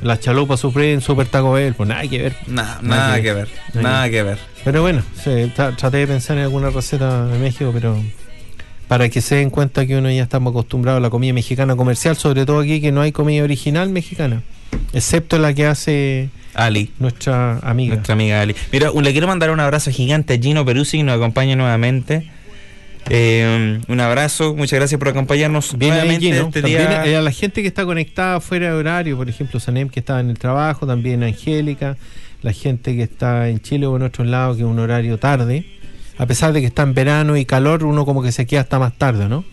[0.02, 2.36] la chalupa supreme, super taco Bell, pues nada que ver.
[2.46, 3.48] Nada, Nada nada que ver.
[3.74, 3.82] ver.
[3.82, 4.38] Nada que ver.
[4.64, 7.96] Pero bueno, sí, tra- traté de pensar en alguna receta de México, pero
[8.88, 12.16] para que se den cuenta que uno ya estamos acostumbrados a la comida mexicana comercial,
[12.16, 14.42] sobre todo aquí que no hay comida original mexicana,
[14.92, 16.90] excepto la que hace Ali.
[16.98, 17.94] nuestra amiga.
[17.94, 18.54] Nuestra amiga Ali.
[18.72, 22.30] Mira, le quiero mandar un abrazo gigante a Gino Peruzzi que nos acompaña nuevamente.
[23.08, 26.46] Eh, un abrazo, muchas gracias por acompañarnos Bien nuevamente Gino.
[26.48, 27.18] este También día.
[27.18, 30.30] a la gente que está conectada fuera de horario, por ejemplo, Sanem que está en
[30.30, 31.96] el trabajo, también Angélica,
[32.42, 35.64] la gente que está en Chile o en otros lados, que es un horario tarde.
[36.18, 38.78] A pesar de que está en verano y calor, uno como que se queda hasta
[38.78, 39.44] más tarde, ¿no?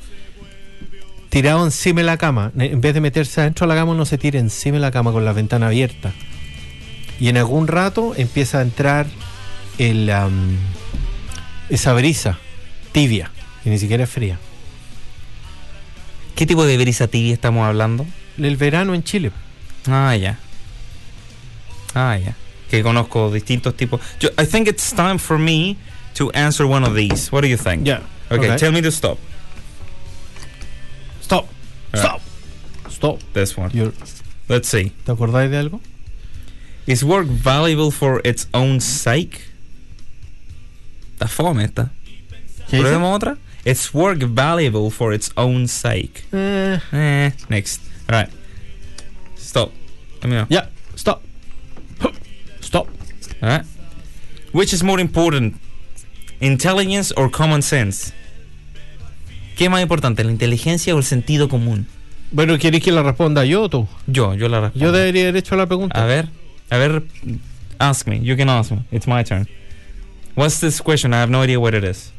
[1.34, 2.52] Tirado encima de la cama.
[2.60, 5.12] En vez de meterse adentro de la cama, uno se tira encima de la cama
[5.12, 6.13] con la ventana abierta.
[7.19, 9.08] y en algún rato empieza a entrar
[9.80, 10.58] el, am,
[11.69, 12.38] esa brisa
[12.91, 13.32] tibia,
[13.63, 14.38] que ni siquiera es fría.
[16.36, 18.06] ¿Qué tipo de brisa tibia estamos hablando?
[18.38, 19.32] El verano en Chile.
[19.88, 20.38] Ah, ya.
[21.96, 22.36] Ah, ya.
[22.69, 24.02] Que conozco distintos tipos.
[24.19, 25.78] Yo, I think it's time for me
[26.13, 27.32] to answer one of these.
[27.32, 27.86] What do you think?
[27.88, 28.04] Ya.
[28.30, 28.58] Okay, ok.
[28.58, 29.17] tell me to stop.
[31.23, 31.47] Stop.
[31.93, 32.21] Alright.
[32.21, 32.21] Stop.
[32.91, 33.19] Stop.
[33.33, 33.71] This one.
[33.73, 33.93] You're-
[34.49, 34.91] Let's see.
[35.05, 35.79] ¿Te acordáis de algo?
[36.86, 39.41] Is work valuable for its own sake?
[41.13, 41.91] Está fome esta.
[42.69, 42.81] ¿Qué dice?
[42.89, 43.38] ¿Probemos otra?
[43.65, 46.25] It's work valuable for its own sake.
[46.33, 47.81] Eh, Eh, next.
[48.09, 48.29] Alright.
[49.38, 49.71] Stop.
[50.21, 50.45] Let me know.
[50.49, 50.63] ya.
[50.95, 51.21] Stop.
[52.59, 52.88] Stop.
[53.41, 53.65] Alright.
[54.51, 55.55] Which is more important?
[56.41, 58.12] Intelligence or common sense?
[59.57, 61.87] ¿Qué es más importante, la inteligencia o el sentido común?
[62.31, 63.87] Bueno, ¿quieres que la responda yo o tú?
[64.07, 64.85] Yo, yo la respondo.
[64.85, 66.01] Yo debería haber hecho la pregunta.
[66.01, 66.29] A ver,
[66.71, 67.03] a ver,
[67.77, 68.21] ask me.
[68.21, 68.79] You can ask me.
[68.91, 69.47] It's my turn.
[70.35, 71.13] What's this question?
[71.13, 72.11] I have no idea what it is.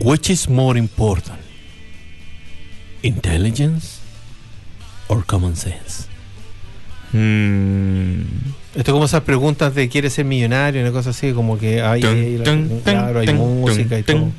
[0.00, 1.40] Which is more important?
[3.02, 3.98] Intelligence
[5.08, 6.06] or common sense?
[7.12, 8.22] Hmm.
[8.76, 10.80] Esto es como esas preguntas de ¿quieres ser millonario?
[10.82, 12.38] Una cosa así, como que hay, hay-
[12.84, 14.30] claro, hay música y todo.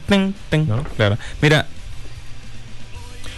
[0.95, 1.17] Claro.
[1.41, 1.67] Mira,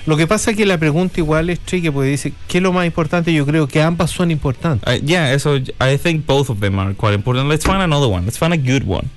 [0.06, 2.74] Lo que pasa es que la pregunta igual es tricky porque dice, ¿qué es lo
[2.74, 3.34] más importante?
[3.34, 4.88] Yo creo que ambas son importantes.
[4.88, 7.48] uh, yeah, so I think both of them are quite important.
[7.48, 8.26] Let's find another one.
[8.26, 9.10] Let's find a good one.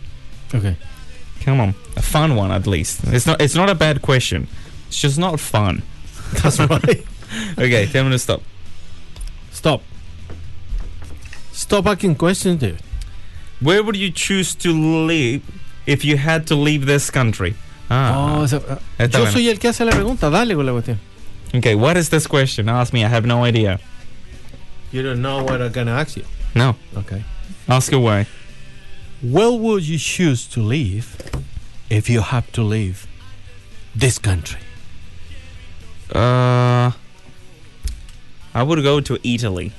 [0.54, 0.76] Okay.
[1.44, 3.00] Come on, a fun one at least.
[3.12, 3.40] It's not.
[3.40, 4.46] It's not a bad question.
[4.88, 5.82] It's just not fun.
[6.42, 7.04] That's right.
[7.58, 8.42] Okay, tell me to stop.
[9.52, 9.82] Stop.
[11.52, 12.78] Stop asking questions, dude.
[13.60, 15.42] Where would you choose to live
[15.86, 17.54] if you had to leave this country?
[17.88, 18.56] Ah, Oh, esa-
[18.98, 19.32] está yo bueno.
[19.32, 20.98] soy el que hace la pregunta, dale con la cuestión.
[21.54, 22.68] Okay, what is this question?
[22.68, 23.00] Ask me.
[23.04, 23.78] I have no idea.
[24.92, 26.24] You don't know what I'm gonna ask you.
[26.54, 26.76] No.
[26.96, 27.22] Okay.
[27.68, 28.26] Ask away.
[29.22, 31.16] Where would you choose to live
[31.88, 33.06] if you have to leave
[33.94, 34.60] this country?
[36.14, 36.92] Uh,
[38.54, 39.72] I would go to Italy.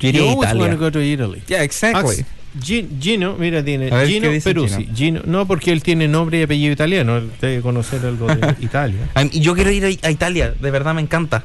[0.00, 1.42] Yo You iría a always want to go to Italy.
[1.48, 2.02] Yeah, exactly.
[2.02, 2.26] Ask- Gin-
[2.62, 4.88] Gino, mira, tiene ver, Gino ¿qué dice Peruzzi.
[4.94, 7.18] Gino, no, porque él tiene nombre y apellido italiano.
[7.18, 9.08] Él debe conocer algo de Italia.
[9.14, 10.54] I'm- yo quiero ir a, a Italia.
[10.58, 11.44] De verdad me encanta.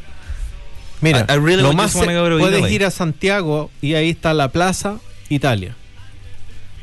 [1.02, 2.74] Mira, I- I really lo más puedes Italy.
[2.76, 5.76] ir a Santiago y ahí está la Plaza Italia.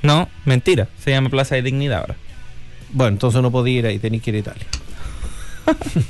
[0.03, 0.89] No, mentira.
[1.03, 2.17] Se llama Plaza de Dignidad ahora.
[2.93, 4.67] Bueno, entonces no podía ir ahí, tenés que ir a Italia.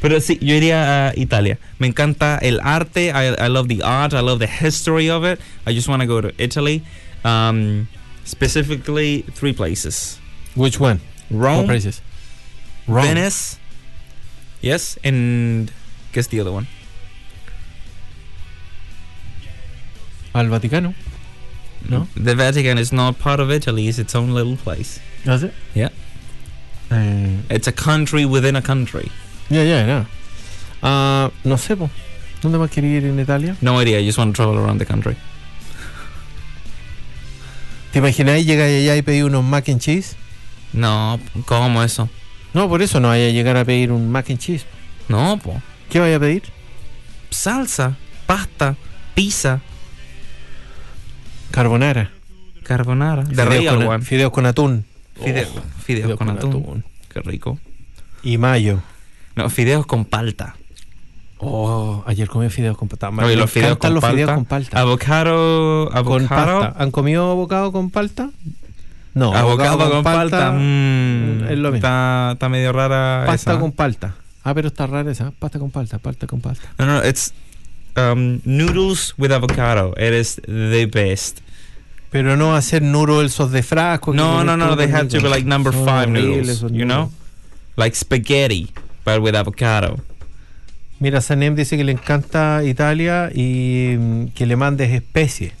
[0.00, 1.58] Pero sí, yo iría a Italia.
[1.78, 3.06] Me encanta el arte.
[3.14, 4.12] I, I love the art.
[4.12, 5.40] I love the history of it.
[5.66, 6.82] I just want to go to Italy.
[7.24, 7.88] Um,
[8.24, 10.18] specifically, three places:
[10.54, 11.00] Which one?
[11.30, 12.00] What Rome, places?
[12.86, 13.04] Rome.
[13.06, 13.58] Venice.
[14.60, 15.70] Yes, and
[16.12, 16.66] guess the other one.
[20.34, 20.94] Al Vaticano.
[21.88, 22.08] No?
[22.16, 23.88] The Vatican is not part of Italy.
[23.88, 25.00] It's its own little place.
[25.24, 25.52] Does it?
[25.74, 25.90] Yeah.
[26.90, 29.10] Eh, It's a country within a country.
[29.50, 30.04] ya, ya, ya.
[30.82, 31.90] Ah, no sé, po.
[32.42, 33.56] ¿Dónde más quería ir en Italia?
[33.60, 33.98] No idea.
[33.98, 35.16] I just want to travel around the country.
[37.94, 40.16] ¿Te imagináis llegar allá y pedir unos mac and cheese?
[40.72, 42.08] No, ¿cómo eso?
[42.52, 44.66] No, por eso no vaya a llegar a pedir un mac and cheese.
[45.08, 45.62] No, po.
[45.88, 46.42] ¿Qué vaya a pedir?
[47.30, 48.74] Salsa, pasta,
[49.14, 49.60] pizza,
[51.52, 52.10] Carbonara.
[52.64, 53.22] carbonara.
[53.22, 54.04] The Fideos real con, one.
[54.04, 54.84] fideos con atún.
[55.16, 56.84] Fideo- Oh, fideos con atún.
[57.12, 57.60] Qué rico.
[58.24, 58.82] Y mayo.
[59.36, 60.56] No, fideos con palta.
[61.46, 63.10] Oh, ayer comí fideos con palta.
[63.24, 64.14] Oye, los fideos con los palta.
[64.14, 64.80] fideos con palta.
[64.80, 66.60] Avocado, con avocado.
[66.60, 66.82] pasta.
[66.82, 68.30] ¿Han comido abocado con palta?
[69.14, 70.52] No, Avocado con palta.
[70.52, 71.76] mm, es lo mismo.
[71.76, 73.60] Está, está medio rara Pasta esa.
[73.60, 74.14] con palta.
[74.42, 75.30] Ah, pero está rara esa.
[75.32, 76.62] Pasta con palta, palta con palta.
[76.78, 77.32] No, no, it's
[77.96, 79.94] um, noodles with avocado.
[79.96, 81.40] It is the best.
[82.10, 84.12] Pero no hacer noodles de frasco.
[84.12, 86.62] No, con no, no, they con- have to be like number five noodles.
[86.72, 87.10] You know?
[87.76, 88.72] Like spaghetti,
[89.04, 90.00] but with avocado.
[91.00, 95.52] Mira, Sanem dice que le encanta Italia y mm, que le mandes especies.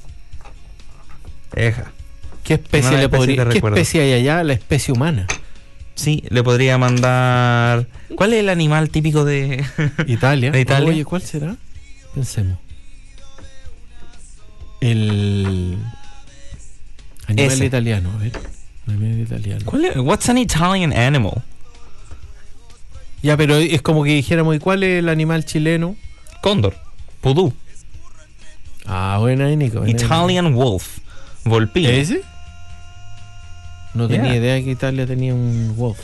[1.54, 1.92] Eja.
[2.44, 3.76] ¿Qué especie, Una le especie podría, te ¿qué recuerdo.
[3.76, 4.42] especie hay allá?
[4.44, 5.26] La especie humana.
[5.94, 7.86] Sí, le podría mandar.
[8.16, 9.64] ¿Cuál es el animal típico de.?
[10.06, 10.50] Italia.
[10.50, 10.88] ¿De Italia?
[10.88, 11.56] Oye, ¿cuál será?
[12.14, 12.58] Pensemos.
[14.80, 15.78] El
[17.26, 17.64] animal Ese.
[17.64, 18.32] italiano, a ver.
[18.86, 19.62] Animal italiano.
[19.64, 19.96] ¿Cuál es?
[19.96, 21.42] What's an Italian animal?
[23.24, 25.96] Ya, pero es como que dijéramos, ¿y cuál es el animal chileno?
[26.42, 26.76] Cóndor.
[27.22, 27.54] Pudú.
[28.86, 29.78] Ah, buena ahí, Nico.
[29.80, 30.04] buena ahí.
[30.04, 30.98] Italian wolf.
[31.44, 31.88] Volpino.
[31.88, 32.20] ¿Ese?
[33.94, 34.36] No tenía Yeah.
[34.36, 35.98] idea que Italia tenía un wolf.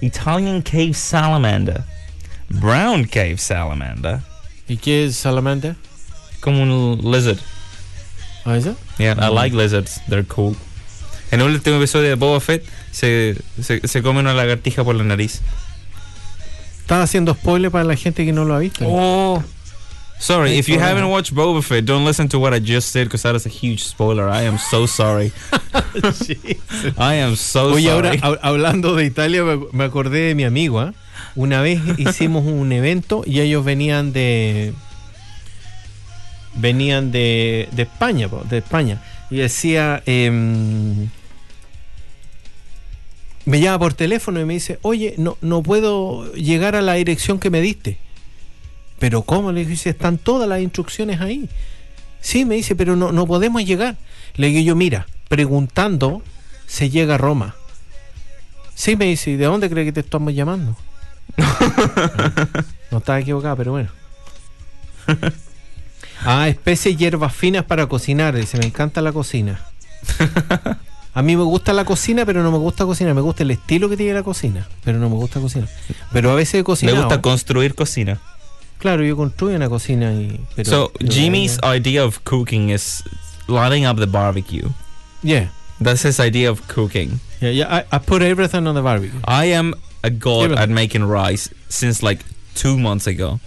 [0.00, 1.82] Italian cave salamander.
[2.48, 4.20] Brown cave salamander.
[4.68, 5.76] ¿Y qué es salamandra?
[6.40, 7.38] Como un lizard.
[8.44, 8.74] ¿Ah, eso?
[8.98, 10.00] Yeah, I like lizards.
[10.08, 10.56] They're cool.
[11.32, 15.02] En el último episodio de Boba Fett se, se, se come una lagartija por la
[15.02, 15.40] nariz.
[16.80, 18.84] Estás haciendo spoiler para la gente que no lo ha visto.
[18.86, 19.42] Oh.
[20.20, 23.22] Sorry, if you haven't watched Boba Fett, don't listen to what I just said because
[23.22, 24.28] that is a huge spoiler.
[24.28, 25.32] I am so sorry.
[26.98, 27.90] I am so Oye, sorry.
[27.90, 30.78] ahora hab- hablando de Italia, me- acordé de mi amigo.
[30.80, 30.92] ¿ah?
[31.34, 34.74] Una vez hicimos un evento y ellos venían de.
[36.54, 39.02] Venían de, de España, de España.
[39.30, 40.02] Y decía.
[40.06, 41.08] em,
[43.44, 47.38] me llama por teléfono y me dice: Oye, no, no puedo llegar a la dirección
[47.38, 47.98] que me diste.
[48.98, 49.50] Pero ¿cómo?
[49.50, 51.48] Le dije, están todas las instrucciones ahí.
[52.20, 53.96] Sí, me dice, pero no, no podemos llegar.
[54.36, 56.22] Le digo yo, mira, preguntando
[56.66, 57.56] se llega a Roma.
[58.74, 60.76] Sí, me dice, ¿y de dónde cree que te estamos llamando?
[62.90, 63.90] no estaba equivocado, pero bueno.
[66.24, 68.36] Ah, especies hierbas finas para cocinar.
[68.36, 69.60] Dice, me encanta la cocina.
[71.14, 73.14] A mí me gusta la cocina, pero no me gusta cocinar.
[73.14, 75.68] Me gusta el estilo que tiene la cocina, pero no me gusta cocinar.
[76.12, 78.18] Pero a veces he Me gusta construir cocina.
[78.78, 80.40] Claro, yo construyo una cocina y...
[80.56, 83.04] Pero, so, Jimmy's idea of cooking is
[83.46, 84.68] lighting up the barbecue.
[85.22, 85.50] Yeah.
[85.80, 87.20] That's his idea of cooking.
[87.40, 89.20] Yeah, yeah, I, I put everything on the barbecue.
[89.24, 93.38] I am a god Even- at making rice since like two months ago.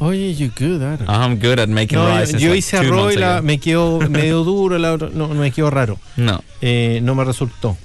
[0.00, 1.08] Oye, you good at it.
[1.08, 2.26] I'm good at making No, yo, rice.
[2.30, 5.50] since yo like hice arroz y la- me quedó medio duro, la otra- no, me
[5.50, 5.98] quedó raro.
[6.16, 6.42] No.
[6.60, 7.76] Eh, no me resultó.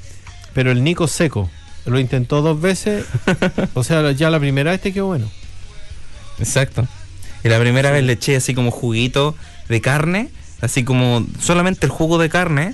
[0.54, 1.50] Pero el Nico seco,
[1.86, 3.06] lo intentó dos veces.
[3.74, 5.28] o sea, ya la primera vez te quedó bueno.
[6.40, 6.88] Exacto.
[7.44, 9.36] Y la primera vez le eché así como juguito
[9.68, 10.30] de carne,
[10.62, 12.74] así como solamente el jugo de carne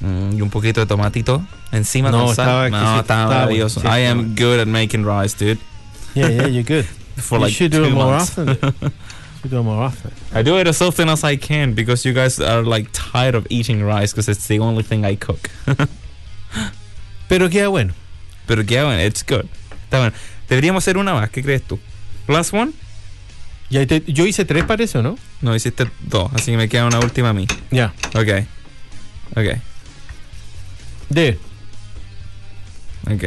[0.00, 2.66] mm, y un poquito de tomatito encima No, con sal.
[2.66, 3.80] estaba no, estaba maravilloso.
[3.80, 5.58] sí, I am good at making rice, dude.
[6.14, 6.84] Yeah, yeah, you're good.
[7.16, 8.38] For you like should do it more months.
[8.38, 8.46] often.
[8.82, 8.90] you
[9.42, 10.10] should do it more often.
[10.34, 13.46] I do it as often as I can because you guys are like tired of
[13.50, 15.50] eating rice because it's the only thing I cook.
[17.28, 17.94] Pero queda bueno.
[18.46, 19.46] Pero queda bueno, it's good.
[19.84, 20.12] Está bueno.
[20.48, 21.78] Deberíamos hacer una más, ¿qué crees tú?
[22.26, 22.72] ¿Plus one?
[23.70, 25.16] Y ahí te- yo hice tres, parece, ¿o no?
[25.40, 27.46] No, hiciste dos, así que me queda una última a mí.
[27.70, 27.94] Ya.
[28.14, 28.46] Ok.
[29.34, 29.56] Ok.
[31.08, 31.38] De.
[33.10, 33.24] Ok.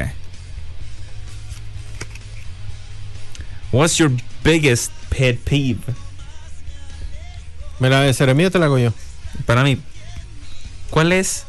[3.72, 4.12] What's your
[4.44, 5.82] biggest pet peeve?
[7.80, 8.94] ¿Me la voy a hacer a mí o te la hago yo?
[9.46, 9.80] Para mí,
[10.90, 11.46] ¿cuál es?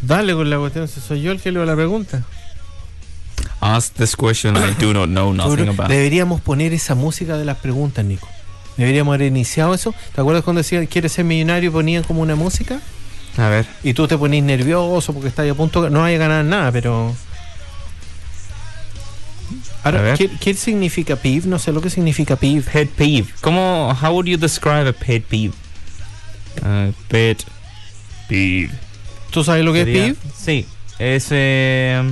[0.00, 2.24] Dale con la cuestión, si soy yo el que leo la pregunta.
[3.60, 5.88] Ask this question I do not know nothing about.
[5.88, 8.28] Deberíamos poner esa música de las preguntas, Nico.
[8.76, 9.94] Deberíamos haber iniciado eso.
[10.14, 12.80] ¿Te acuerdas cuando decían quieres ser millonario y ponían como una música?
[13.36, 13.66] A ver.
[13.82, 15.88] Y tú te ponís nervioso porque estás a punto.
[15.90, 17.14] No hay a ganar nada, pero.
[19.84, 20.14] Ahora.
[20.16, 21.46] ¿qué, qué significa PIV?
[21.46, 22.64] No sé lo que significa PIV.
[22.64, 23.28] Pet peeve.
[23.40, 25.52] ¿Cómo, how would you describe a pet peeve?
[26.62, 27.44] Uh, pet
[28.28, 28.70] peeve.
[29.30, 30.32] ¿Tú sabes lo que Sería- es PIV?
[30.36, 30.66] Sí,
[30.98, 32.02] es eh,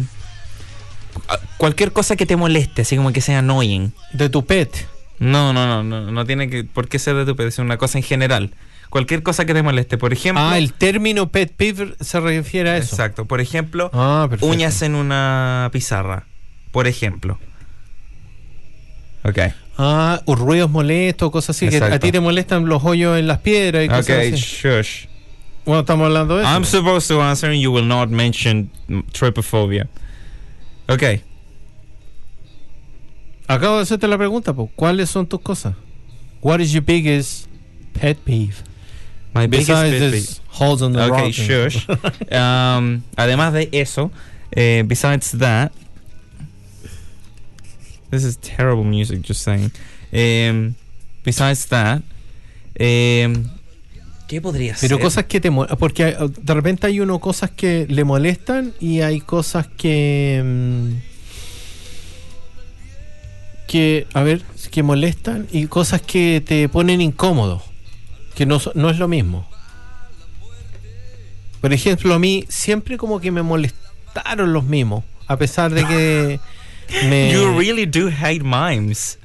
[1.57, 3.93] cualquier cosa que te moleste, así como que sea annoying.
[4.13, 4.89] De tu pet.
[5.19, 7.77] No, no, no, no, no tiene que, por qué ser de tu pet, es una
[7.79, 8.53] cosa en general.
[8.91, 10.45] Cualquier cosa que te moleste, por ejemplo.
[10.45, 12.95] Ah, el término pet PIV se refiere a eso.
[12.95, 16.27] Exacto, por ejemplo, Ah, uñas en una pizarra,
[16.73, 17.39] por ejemplo.
[19.25, 19.39] Ok,
[19.79, 21.69] Ah, o ruidos molestos, cosas así.
[21.69, 24.37] Que a ti te molestan los hoyos en las piedras y cosas ok, así.
[24.37, 25.07] shush.
[25.65, 26.53] Bueno, estamos hablando de eso.
[26.53, 28.71] I'm supposed to answer and you will not mention
[29.13, 29.89] trypophobia.
[30.89, 31.03] Ok,
[33.49, 34.71] Acabo de hacerte la pregunta, pues.
[34.77, 35.75] ¿Cuáles son tus cosas?
[36.41, 37.47] What is your biggest
[37.93, 38.57] pet peeve?
[39.35, 41.33] my biggest Besides pet this holes in the Ok, rock.
[41.33, 41.87] shush.
[42.31, 44.11] Um, además de eso,
[44.53, 45.73] eh, besides that,
[48.13, 49.21] this is terrible music.
[49.27, 49.73] Just saying.
[50.13, 50.75] Um,
[51.25, 52.03] besides that,
[52.79, 53.49] um,
[54.29, 54.89] ¿qué podría ser?
[54.89, 55.79] Pero cosas que te molestan.
[55.79, 60.41] Porque hay- de repente hay uno cosas que le molestan y hay cosas que.
[60.45, 61.13] mm,
[63.67, 67.63] que, a ver, que molestan y cosas que te ponen incómodo.
[68.35, 69.49] Que no, so- no es lo mismo.
[71.61, 75.05] Por ejemplo, a mí siempre como que me molestaron los mimos.
[75.27, 76.41] A pesar de que.
[76.91, 79.17] me, You really do hate mimes.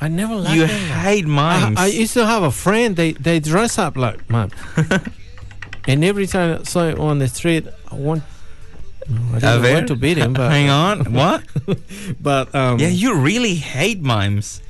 [0.00, 0.90] I never liked You them.
[1.00, 1.78] hate mimes.
[1.78, 2.96] I, I used to have a friend.
[2.96, 4.50] They they dress up like man,
[5.86, 8.22] and every time I saw it on the street, I want.
[9.08, 11.12] No, I A didn't want to beat him, but Hang on.
[11.12, 11.42] What?
[12.20, 14.62] but um, yeah, you really hate mimes.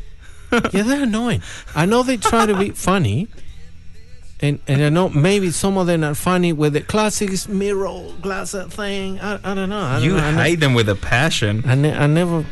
[0.51, 1.43] yeah, they're annoying.
[1.77, 3.29] I know they try to be funny,
[4.41, 8.53] and and I know maybe some of them are funny with the classic mirror glass
[8.71, 9.21] thing.
[9.21, 9.81] I, I don't know.
[9.81, 10.25] I don't You know.
[10.25, 11.63] I, hate them with a passion.
[11.67, 12.45] I, ne- I never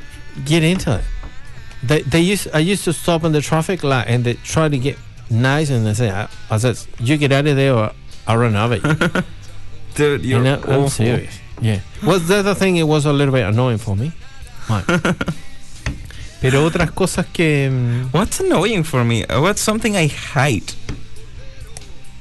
[0.45, 1.05] get into it.
[1.83, 4.79] They they used I used to stop in the traffic light and they try to
[4.79, 4.97] get
[5.31, 7.93] nice, and I say, I, I said, you get out of there, or
[8.27, 8.83] I'll run over you.
[9.95, 11.39] Dude, you're You know, I'm serious.
[11.61, 11.81] Yeah.
[12.05, 14.13] Well, the other thing, it was a little bit annoying for me.
[16.41, 17.69] Pero otras cosas que.
[17.71, 19.25] mm, What's annoying for me?
[19.25, 20.77] Uh, What's something I hate?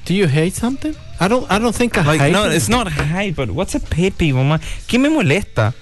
[0.08, 0.96] Do you hate something?
[1.20, 1.46] I don't.
[1.52, 2.32] I don't think I Like, hate.
[2.32, 2.54] no, it.
[2.56, 4.60] it's not hate, but what's a pet peeve, mamá?
[4.88, 5.74] ¿Qué me molesta?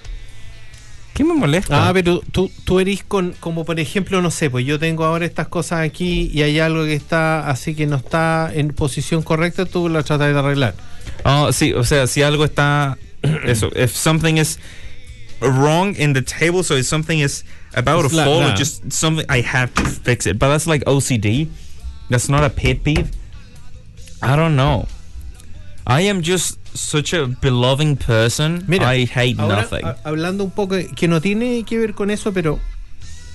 [1.14, 1.88] ¿Qué me molesta?
[1.88, 5.24] Ah, pero tú, tú eres con, como por ejemplo, no sé, pues yo tengo ahora
[5.24, 9.64] estas cosas aquí y hay algo que está así que no está en posición correcta,
[9.64, 10.74] tú lo tratas de arreglar.
[11.24, 12.98] Oh, sí, o sea, si algo está
[13.44, 14.58] eso, if something is
[15.40, 19.40] wrong in the table, so if something is about to fall, or just something I
[19.40, 20.38] have to fix it.
[20.38, 21.48] But that's like OCD.
[22.10, 23.08] That's not a pet peeve.
[24.22, 24.86] I don't know.
[25.86, 28.64] I am just such a beloved person.
[28.66, 29.84] Mira, I hate ahora, nothing.
[29.86, 32.58] a- hablando un poco, que no tiene que ver con eso, pero,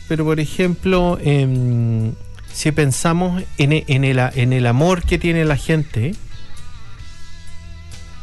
[0.10, 2.14] pero por ejemplo, em,
[2.52, 6.14] si pensamos en, e- en el, a- en el amor que tiene la gente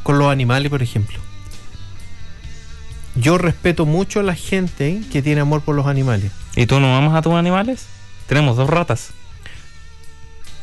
[0.03, 1.19] con los animales, por ejemplo.
[3.15, 6.31] Yo respeto mucho a la gente que tiene amor por los animales.
[6.55, 7.87] ¿Y tú no amas a tus animales?
[8.27, 9.11] Tenemos dos ratas.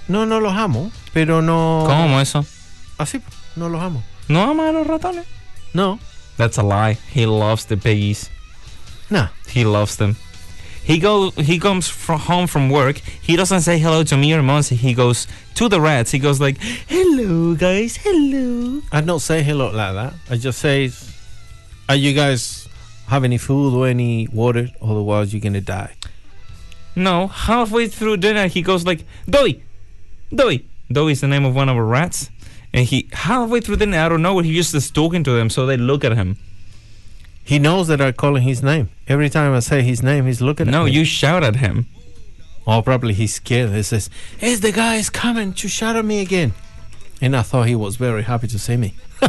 [0.08, 1.86] No, no los amo, pero no.
[1.88, 2.46] ¿Cómo eso?
[2.98, 3.22] Ah, Así,
[3.56, 4.04] no los amo.
[4.28, 5.26] ¿No amas a los ratones?
[5.74, 6.00] No,
[6.38, 6.98] That's a lie.
[7.14, 8.30] He loves the piggies.
[9.10, 9.30] No.
[9.48, 10.16] He loves them.
[10.84, 12.98] He go he comes from home from work.
[13.22, 14.76] He doesn't say hello to me or Monse.
[14.76, 16.12] He goes to the rats.
[16.12, 20.14] He goes like, "Hello guys, hello." I don't say hello like that.
[20.30, 20.92] I just say,
[21.90, 22.68] "Are you guys
[23.08, 24.70] have any food or any water?
[24.82, 25.96] Otherwise, you're gonna die."
[26.96, 29.62] No, halfway through dinner he goes like, "Doy,
[30.36, 32.30] Doy." Doy is the name of one of our rats.
[32.74, 35.50] And he halfway through dinner, I don't know what he just is talking to them,
[35.50, 36.38] so they look at him.
[37.44, 38.90] He knows that I'm calling his name.
[39.08, 40.92] Every time I say his name, he's looking No, at me.
[40.92, 41.88] No, you shout at him.
[42.68, 43.72] Oh, probably he's scared.
[43.72, 44.10] He says,
[44.42, 46.54] "Is the guy is coming to shout at me again?"
[47.22, 48.94] And I thought he was very happy to see me.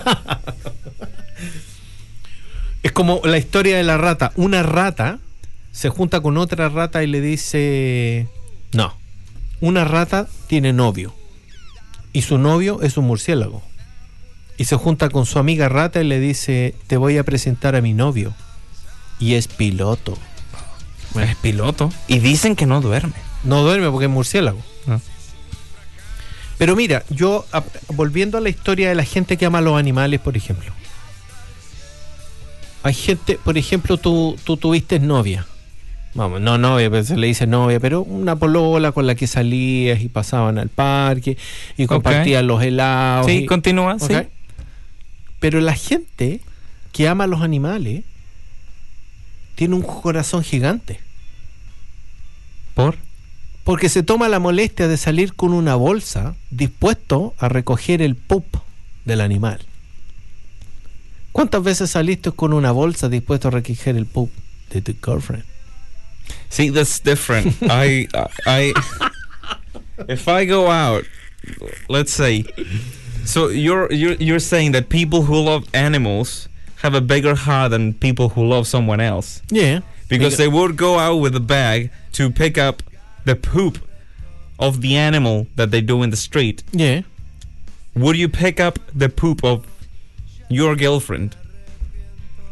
[2.83, 4.33] es como la historia de la rata.
[4.37, 5.19] Una rata
[5.73, 8.27] se junta con otra rata y le dice,
[8.73, 8.95] no,
[9.61, 11.15] una rata tiene novio
[12.13, 13.63] y su novio es un murciélago.
[14.59, 17.83] Y se junta con su amiga rata y le dice, te voy a presentar a
[17.83, 18.35] mi novio.
[19.19, 20.17] Y es piloto.
[21.21, 21.93] Es piloto.
[22.09, 23.13] Y dicen que no duerme.
[23.45, 24.59] No duerme porque es murciélago.
[24.89, 24.99] Ah.
[26.57, 29.79] Pero mira, yo a- volviendo a la historia de la gente que ama a los
[29.79, 30.73] animales, por ejemplo.
[32.83, 35.47] Hay gente, por ejemplo, tú, tú tuviste novia.
[36.17, 40.01] Vamos, no novia, pero se le dice novia, pero una polola con la que salías
[40.01, 41.37] y pasaban al parque
[41.77, 43.27] y compartían los helados.
[43.27, 44.15] Sí, y- continúa, sí.
[45.41, 46.41] Pero la gente
[46.93, 48.03] que ama a los animales
[49.57, 51.01] tiene un corazón gigante.
[52.75, 52.97] ¿Por?
[53.65, 58.45] Porque se toma la molestia de salir con una bolsa dispuesto a recoger el pup
[59.05, 59.61] del animal.
[61.33, 64.31] ¿Cuántas veces saliste con una bolsa dispuesto a recoger el pup
[64.71, 65.45] de tu girlfriend?
[66.51, 67.57] See, that's different.
[67.63, 68.07] I,
[68.47, 68.73] I,
[70.09, 71.05] if I go out,
[71.89, 72.45] let's say,
[73.25, 77.95] so you're you're you're saying that people who love animals have a bigger heart than
[77.95, 79.81] people who love someone else Yeah.
[80.09, 82.83] because they would go out with a bag to pick up
[83.25, 83.79] the poop
[84.59, 86.63] of the animal that they do in the street.
[86.73, 87.03] Yeah.
[87.95, 89.67] Would you pick up the poop of
[90.49, 91.35] your girlfriend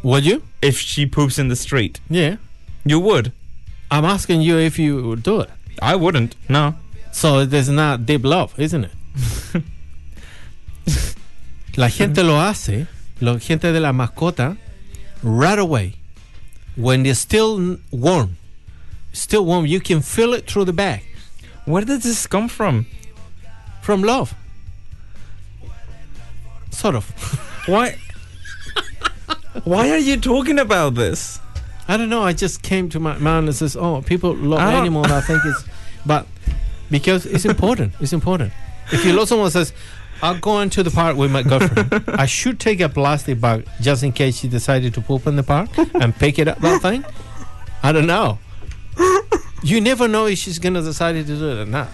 [0.03, 0.41] Would you?
[0.61, 1.99] if she poops in the street?
[2.09, 2.37] Yeah.
[2.83, 3.31] You would.
[3.91, 5.49] I'm asking you if you would do it.
[5.81, 6.35] I wouldn't.
[6.49, 6.75] No.
[7.11, 9.63] So there's not deep love, isn't it?
[11.77, 12.87] la gente lo hace,
[13.21, 14.57] la gente de la mascota,
[15.23, 15.95] right away.
[16.75, 18.37] When they're still warm,
[19.13, 21.03] still warm, you can feel it through the bag.
[21.63, 22.85] Where did this come from?
[23.81, 24.35] From love.
[26.71, 27.05] Sort of.
[27.65, 27.97] Why?
[29.63, 31.39] Why are you talking about this?
[31.87, 32.23] I don't know.
[32.23, 35.41] I just came to my mind and says, "Oh, people love I animals." I think
[35.45, 35.63] it's,
[36.05, 36.27] but
[36.89, 37.93] because it's important.
[37.99, 38.53] It's important.
[38.91, 39.73] If you love someone says,
[40.21, 44.03] "I'm going to the park with my girlfriend," I should take a plastic bag just
[44.03, 46.59] in case she decided to poop in the park and pick it up.
[46.59, 47.05] That thing.
[47.83, 48.39] I don't know.
[49.61, 51.89] You never know if she's gonna decide to do it or not.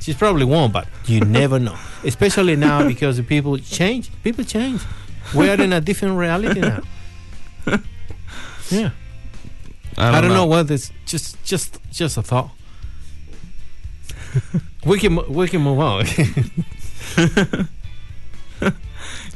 [0.00, 1.76] She's probably won't, but you never know.
[2.04, 4.10] Especially now because the people change.
[4.24, 4.82] People change.
[5.34, 6.82] We are in a different reality now.
[8.70, 8.90] Yeah.
[9.98, 10.46] I don't, know.
[10.46, 12.50] what it's just just just a thought.
[14.86, 16.06] we can we can move on.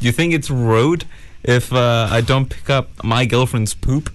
[0.00, 1.04] You think it's rude
[1.42, 4.10] if uh, I don't pick up my girlfriend's poop?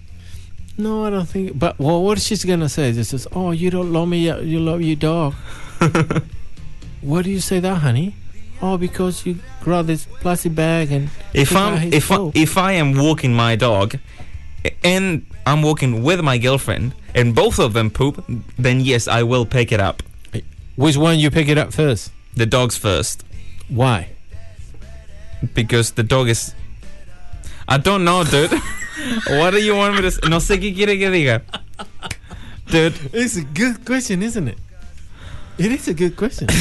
[0.77, 1.59] no, I don't think.
[1.59, 2.91] But well, what she's gonna say?
[2.91, 4.31] This is oh, you don't love me.
[4.43, 5.33] You love your dog.
[7.01, 8.15] Why do you say that, honey?
[8.61, 12.95] Oh, because you grab this plastic bag and If I'm if I, if I am
[12.95, 13.97] walking my dog,
[14.83, 18.23] and I'm walking with my girlfriend, and both of them poop,
[18.57, 20.03] then yes, I will pick it up.
[20.75, 22.11] which one you pick it up first?
[22.35, 23.23] The dog's first
[23.69, 24.09] Why?
[25.53, 26.53] because the dog is.
[27.67, 28.51] I don't know, dude.
[29.27, 30.07] what do you want me to?
[30.07, 31.41] s- No sé qué quiere que diga.
[32.67, 34.57] Dude, It's a good question, isn't it?
[35.57, 36.47] It is a good question.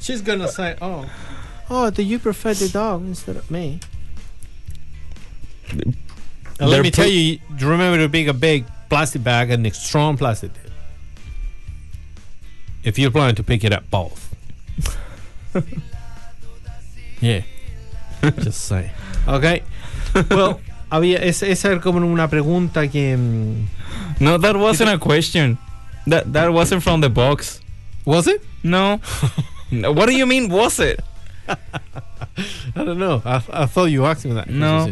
[0.00, 1.06] She's gonna say, "Oh,
[1.70, 3.80] oh, do you prefer the dog instead of me?"
[6.58, 9.66] And let me tell po- you, you remember to pick a big plastic bag and
[9.66, 10.52] a strong plastic.
[10.54, 10.62] bag.
[12.84, 14.34] If you're planning to pick it up both.
[17.20, 17.42] yeah.
[18.22, 18.90] Just say.
[19.26, 19.62] Okay.
[20.30, 20.60] Well,
[20.90, 23.16] había, esa, esa era como una pregunta que.
[23.16, 23.66] mm,
[24.20, 25.58] no, that wasn't a question.
[26.06, 27.60] That that wasn't from the box.
[28.04, 28.40] Was it?
[28.62, 29.00] No.
[29.70, 30.48] No, what do you mean?
[30.48, 31.00] Was it?
[31.48, 33.22] I don't know.
[33.24, 34.48] I, I thought you asked me that.
[34.50, 34.90] No.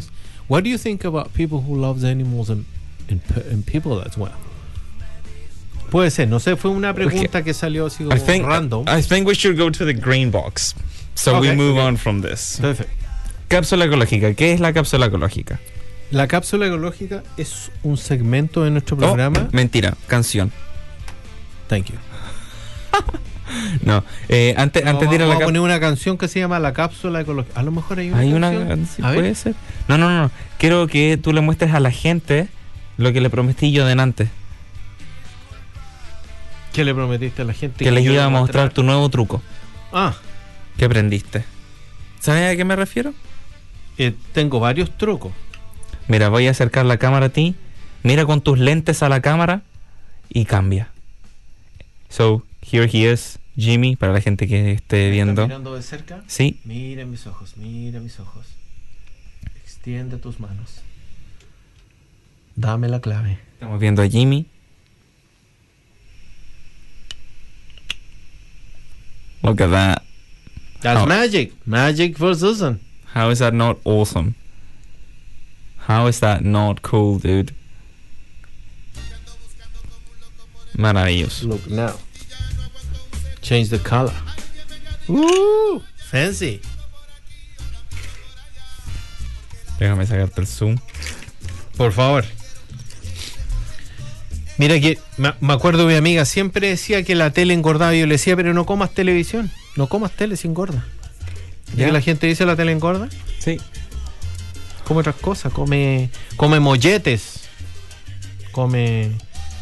[0.49, 2.65] What do you think about people who loves animals and,
[3.09, 4.33] and, and people as well?
[5.91, 8.85] Puede ser, no sé, fue una pregunta que salió así como I think random.
[8.89, 10.75] I think we should go to the green box.
[11.15, 11.87] So we Okay, move okay.
[11.87, 12.59] on from this.
[12.61, 12.93] Perfecto.
[13.49, 14.35] Cápsula ecológica.
[14.35, 15.61] ¿Qué es la cápsula ecológica?
[16.11, 19.49] La cápsula ecológica es un segmento de nuestro Oh, programa.
[19.53, 20.51] mentira, canción.
[21.69, 21.97] Thank you.
[23.83, 26.41] No, eh, antes, antes de ir a la a cap- poner una canción que se
[26.41, 27.59] llama La cápsula ecológica.
[27.59, 28.87] A lo mejor hay una Hay una canción.
[28.87, 29.21] sí, A ver.
[29.21, 29.55] puede ser.
[29.89, 30.31] No, no, no.
[30.59, 32.49] Quiero que tú le muestres a la gente
[32.97, 34.29] lo que le prometí yo delante.
[36.73, 37.85] ¿Qué le prometiste a la gente?
[37.85, 39.43] Que les iba a mostrar tu nuevo truco
[39.93, 40.15] Ah,
[40.77, 41.45] que aprendiste.
[42.21, 43.15] ¿Sabes a qué me refiero?
[43.97, 45.33] eh, tengo varios trucos.
[46.09, 47.55] Mira, voy a acercar la cámara a ti.
[48.03, 49.63] Mira con tus lentes a la cámara
[50.29, 50.89] y cambia.
[52.09, 55.43] So, here he is, Jimmy, para la gente que esté ¿Me viendo.
[55.43, 56.25] estás mirando de cerca?
[56.27, 58.47] Sí, Mira mis ojos, mira mis ojos.
[59.63, 60.81] Extiende tus manos.
[62.57, 63.39] Dame la clave.
[63.55, 64.47] estamos viendo a Jimmy.
[69.43, 70.03] Look at that.
[70.81, 71.53] That's magic.
[71.67, 72.81] Magic for Susan.
[73.13, 74.35] How is that not awesome?
[75.87, 77.53] How is that not cool, dude?
[80.77, 81.47] Maravilloso.
[81.49, 81.95] Look now.
[83.45, 84.15] Change the color.
[85.07, 86.63] Ooh, fancy.
[89.79, 90.79] Déjame sacarte el zoom.
[91.77, 92.25] Por favor.
[94.57, 98.15] Mira que me, acuerdo mi amiga siempre decía que la tele engordaba y yo le
[98.15, 100.87] decía, pero no comas televisión, no comas tele si engorda.
[101.75, 101.87] ¿Y ¿Ya?
[101.87, 103.11] que la gente dice la tele engorda?
[103.41, 103.59] Sí.
[104.85, 107.41] Come otras cosas, come, come molletes,
[108.53, 109.11] come...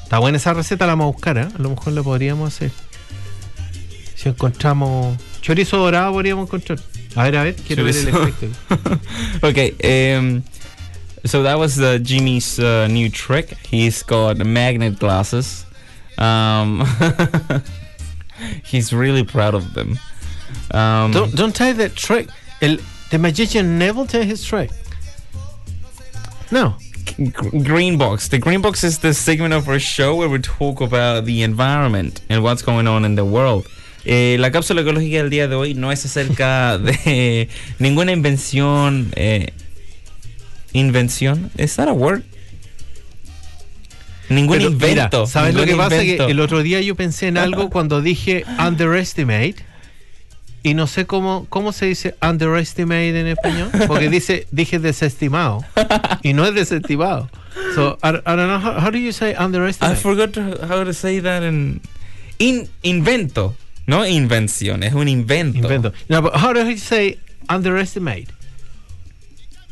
[0.05, 1.49] Está buena esa receta, la vamos a buscar, ¿eh?
[1.53, 2.70] A lo mejor la podríamos hacer.
[4.23, 5.18] Si encontramos...
[5.41, 6.79] Chorizo dorado podríamos encontrar.
[7.16, 8.47] A ver, a ver, quiero ver el efecto.
[9.43, 10.16] okay.
[10.16, 10.45] Um,
[11.25, 13.57] so that was uh, Jimmy's uh, new trick.
[13.66, 15.66] He's got magnet glasses.
[16.18, 16.87] Um,
[18.64, 19.99] he's really proud of them.
[20.70, 22.29] Um, Don't, don't tell that trick.
[22.61, 22.77] El,
[23.11, 24.70] the magician never tell his trick.
[26.53, 26.77] No.
[27.05, 27.33] G-
[27.64, 28.29] Green Box.
[28.29, 32.20] The Green Box is the segment of our show where we talk about the environment
[32.29, 33.66] and what's going on in the world.
[34.05, 37.48] Eh, la cápsula ecológica del día de hoy no es acerca de
[37.78, 39.12] ninguna invención.
[39.16, 39.53] Eh,
[40.72, 41.50] invención.
[41.57, 42.22] ¿Es that a word?
[44.28, 45.26] Ningún Pero, mira, invento.
[45.26, 46.03] ¿Sabes lo que pasa?
[46.03, 46.26] invento.
[46.26, 49.57] Que el otro día yo pensé en algo cuando dije underestimate.
[50.64, 53.68] Y no sé cómo, cómo se dice underestimate en español.
[53.88, 55.64] Porque dice, dije desestimado.
[56.22, 57.28] Y no es desestimado.
[57.74, 58.59] So, I, I don't know.
[58.61, 59.96] How, how do you say I underestimate?
[59.96, 61.80] forgot to- how to say that in.
[62.38, 63.55] In, invento.
[63.87, 65.59] No invención, es un invento.
[65.59, 65.93] Invento.
[66.09, 67.18] No, but how do you say
[67.49, 68.26] underestimate?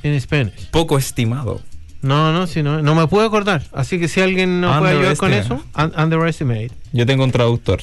[0.03, 0.67] In Spanish.
[0.71, 1.61] Poco estimado.
[2.03, 3.63] No, no, si no, no me puedo acordar.
[3.73, 5.97] Así que si alguien nos puede ayudar con eso, Underestimate.
[5.97, 6.71] un- underestimate.
[6.93, 7.83] Yo tengo un traductor.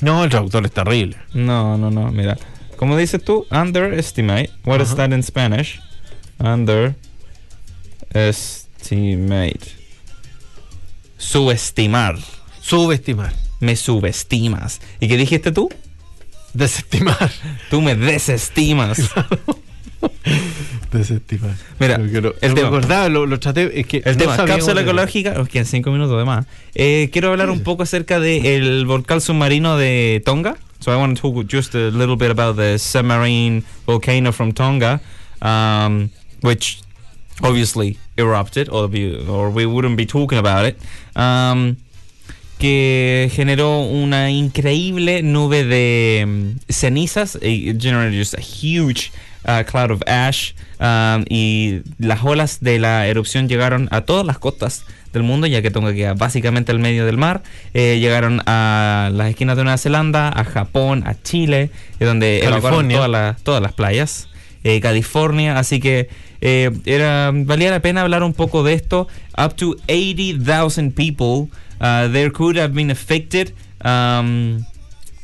[0.00, 1.16] No, el traductor es terrible.
[1.32, 2.36] No, no, no, mira.
[2.76, 3.46] ¿Cómo dices tú?
[3.50, 4.50] Underestimate.
[4.64, 5.80] What is that in Spanish?
[6.38, 6.96] Underestimate.
[11.16, 12.18] Subestimar.
[12.60, 13.32] Subestimar.
[13.60, 14.80] Me subestimas.
[15.00, 15.68] ¿Y qué dijiste tú?
[16.54, 17.30] Desestimar.
[17.70, 18.98] Tú me desestimas.
[20.92, 21.54] Desestimar.
[21.78, 22.68] Mira, no, el me tema.
[22.68, 23.80] acordaba, lo, lo traté.
[23.80, 24.80] Es que El no tema, cápsula cómo era.
[24.82, 26.46] ecológica, os quedan cinco minutos de más.
[26.74, 30.56] Eh, quiero hablar un poco acerca del volcán submarino de Tonga.
[30.80, 35.00] So I want to talk just a little bit about the submarine volcano from Tonga,
[35.42, 36.10] um,
[36.42, 36.80] which
[37.42, 40.76] obviously erupted, or, we- or we wouldn't be talking about it.
[41.16, 41.76] Um,
[42.58, 47.36] que generó una increíble nube de mm, cenizas.
[47.42, 49.12] It generated just a huge
[49.44, 50.52] uh, cloud of ash.
[50.78, 55.62] um, y las olas de la erupción llegaron a todas las costas del mundo, ya
[55.62, 57.42] que Tonga queda básicamente al medio del mar.
[57.74, 62.62] Eh, llegaron a las esquinas de Nueva Zelanda, a Japón, a Chile, eh, donde evacuaron
[62.62, 62.96] California.
[62.96, 64.28] todas las, todas las playas.
[64.64, 66.08] eh, California, así que
[66.40, 69.06] eh, era, valía la pena hablar un poco de esto.
[69.38, 71.48] Up to 80,000 people
[71.80, 73.52] uh, there could have been affected
[73.82, 74.64] um,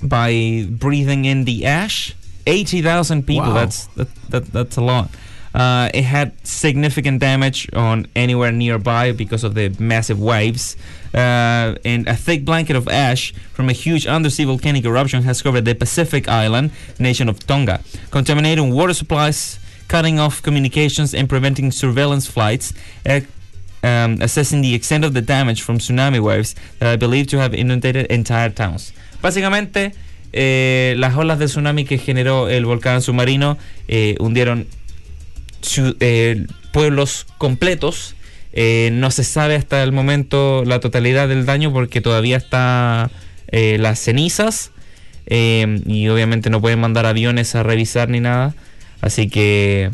[0.02, 2.14] by breathing in the ash.
[2.46, 3.54] 80,000 people, Wow.
[3.54, 5.10] that's, that, that, that's a lot.
[5.54, 10.76] Uh, it had significant damage on anywhere nearby because of the massive waves.
[11.14, 15.64] Uh, and a thick blanket of ash from a huge undersea volcanic eruption has covered
[15.66, 17.80] the Pacific island nation of Tonga,
[18.10, 22.72] contaminating water supplies, cutting off communications, and preventing surveillance flights.
[23.06, 23.20] Uh,
[23.82, 27.54] um, assessing the extent of the damage from tsunami waves that are believed to have
[27.54, 28.92] inundated entire towns.
[29.22, 29.92] Básicamente,
[30.32, 33.58] eh, las olas de tsunami que generó el volcán submarino
[33.88, 34.66] eh, hundieron
[35.62, 38.14] ciu- eh, pueblos completos.
[38.54, 43.10] Eh, no se sabe hasta el momento la totalidad del daño porque todavía está
[43.48, 44.72] eh, las cenizas
[45.26, 48.54] eh, y obviamente no pueden mandar aviones a revisar ni nada.
[49.00, 49.90] Así que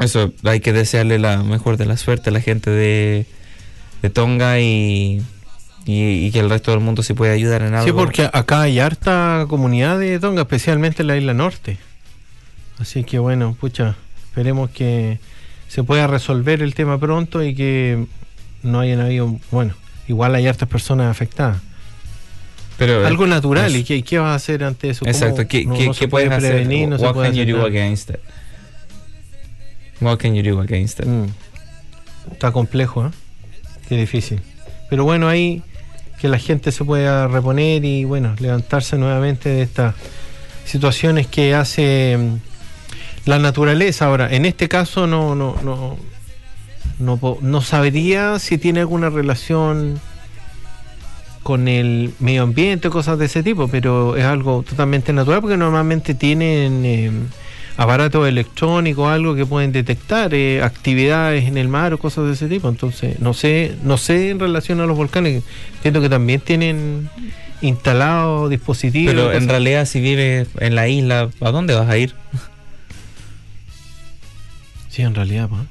[0.00, 3.26] eso hay que desearle la mejor de la suerte a la gente de,
[4.02, 5.22] de Tonga y,
[5.86, 7.86] y, y que el resto del mundo se pueda ayudar en algo.
[7.86, 11.78] Sí, porque acá hay harta comunidad de Tonga, especialmente en la isla norte.
[12.78, 13.94] Así que bueno, pucha,
[14.26, 15.18] esperemos que
[15.68, 18.06] se pueda resolver el tema pronto y que
[18.62, 19.74] no hayan habido, bueno,
[20.08, 21.58] igual hay hartas personas afectadas.
[22.76, 23.74] Pero, Algo natural.
[23.76, 25.00] ¿y qué, qué vas a hacer ante eso?
[25.04, 26.50] ¿Cómo Exacto, ¿qué, no- qué- no qué puedes hacer?
[26.54, 26.88] prevenir?
[26.88, 28.16] No se What puede can you hacer do against it?
[30.04, 31.06] What can you do against it?
[31.06, 31.28] Mm.
[32.32, 33.10] Está complejo, ¿eh?
[33.88, 34.40] Qué difícil.
[34.90, 35.62] Pero bueno, ahí
[36.20, 39.94] que la gente se pueda reponer y bueno, levantarse nuevamente de estas
[40.64, 44.06] situaciones que hace mm, la naturaleza.
[44.06, 45.96] Ahora, en este caso no, no, no,
[46.98, 50.00] no, no sabría si tiene alguna relación
[51.42, 56.14] con el medio ambiente, cosas de ese tipo, pero es algo totalmente natural porque normalmente
[56.14, 57.10] tienen eh,
[57.76, 62.48] aparatos electrónicos, algo que pueden detectar eh, actividades en el mar o cosas de ese
[62.48, 62.68] tipo.
[62.68, 65.42] Entonces, no sé, no sé en relación a los volcanes,
[65.76, 67.08] entiendo que también tienen
[67.60, 69.14] instalados dispositivos.
[69.14, 72.14] Pero en realidad si vives en la isla, ¿a dónde vas a ir?
[74.88, 75.62] Sí, en realidad, pues.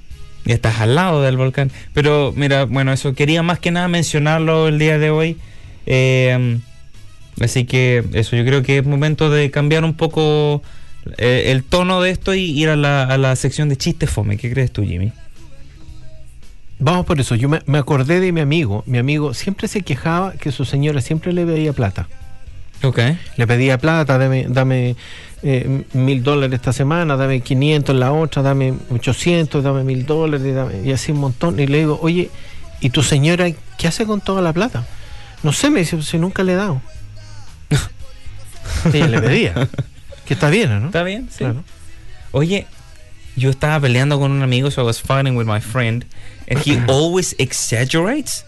[0.46, 1.72] Y estás al lado del volcán.
[1.94, 5.38] Pero mira, bueno, eso quería más que nada mencionarlo el día de hoy.
[5.86, 6.60] Eh,
[7.40, 10.62] así que eso, yo creo que es momento de cambiar un poco
[11.18, 14.38] eh, el tono de esto y ir a la, a la sección de chistes fome.
[14.38, 15.12] ¿Qué crees tú, Jimmy?
[16.80, 17.36] Vamos por eso.
[17.36, 18.84] Yo me, me acordé de mi amigo.
[18.86, 22.08] Mi amigo siempre se quejaba que su señora siempre le pedía plata.
[22.84, 23.00] Ok.
[23.38, 24.96] Le pedía plata, dame, dame
[25.42, 30.92] eh, mil dólares esta semana, dame 500 la otra, dame 800, dame mil dólares, y
[30.92, 31.60] así un montón.
[31.60, 32.30] Y le digo, oye,
[32.82, 33.48] ¿y tu señora
[33.78, 34.86] qué hace con toda la plata?
[35.44, 36.82] No sé, me dice, si nunca le he dado.
[38.94, 39.70] Ella le pedía.
[40.26, 40.88] Que está bien, ¿no?
[40.88, 41.28] ¿Está bien?
[41.30, 41.40] Sí.
[41.40, 41.64] Claro.
[42.32, 42.66] Oye,
[43.36, 46.06] yo estaba peleando con un amigo, so I was fighting with my friend,
[46.48, 48.46] and he always exaggerates.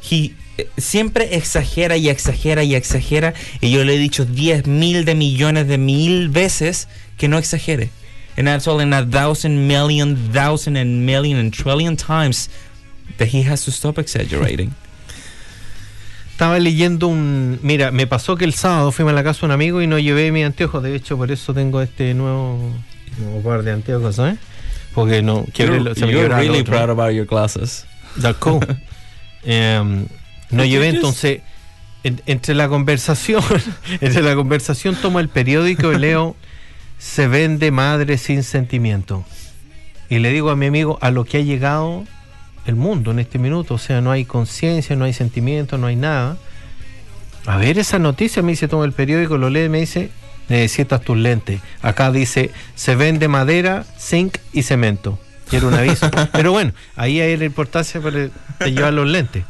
[0.00, 5.04] He eh, siempre exagera y exagera y exagera, y yo le he dicho 10 mil
[5.04, 7.90] de millones de mil veces que no exagere.
[8.36, 12.50] And that's all in a thousand million, thousand and million and trillion times
[13.18, 14.74] that he has to stop exaggerating.
[16.36, 17.58] Estaba leyendo un.
[17.62, 19.98] Mira, me pasó que el sábado fuimos a la casa de un amigo y no
[19.98, 20.82] llevé mis anteojos.
[20.82, 22.58] De hecho, por eso tengo este nuevo,
[23.16, 24.38] nuevo par de anteojos, ¿sabes?
[24.94, 25.76] Porque no quiero.
[25.78, 27.86] You're, you're really proud about your glasses.
[28.20, 28.60] That's cool.
[29.44, 30.08] Em,
[30.50, 31.40] no llevé entonces.
[32.04, 33.42] en- entre la conversación,
[34.02, 36.36] entre la conversación tomo el periódico y leo
[36.98, 39.24] se vende madre sin sentimiento.
[40.10, 42.04] Y le digo a mi amigo a lo que ha llegado
[42.66, 43.74] el mundo en este minuto.
[43.74, 46.36] O sea, no hay conciencia, no hay sentimiento, no hay nada.
[47.46, 50.10] A ver esa noticia, me dice, toma el periódico, lo lee, me dice,
[50.48, 51.60] necesitas tus lentes.
[51.82, 55.18] Acá dice, se vende madera, zinc y cemento.
[55.52, 56.10] Y era un aviso.
[56.32, 58.30] Pero bueno, ahí hay la importancia para- de
[58.72, 59.44] llevar los lentes.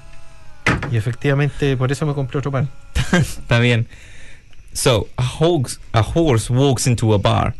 [0.92, 2.66] Y efectivamente, por eso me compré otro par.
[3.12, 3.86] Está bien.
[4.74, 7.54] So, a horse, a horse walks into a bar.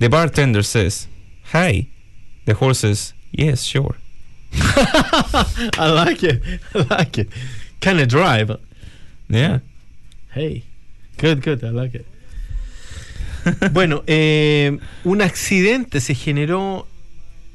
[0.00, 1.06] The bartender says,
[1.52, 1.86] Hi.
[2.44, 3.94] The horse says, Yes, sure.
[5.78, 6.42] I like it.
[6.74, 7.28] I like it.
[7.80, 8.58] Can I drive?
[9.28, 9.60] Yeah.
[10.34, 10.62] Hey.
[11.18, 11.62] Good, good.
[11.64, 12.06] I like it.
[13.72, 16.86] bueno, eh, un accidente se generó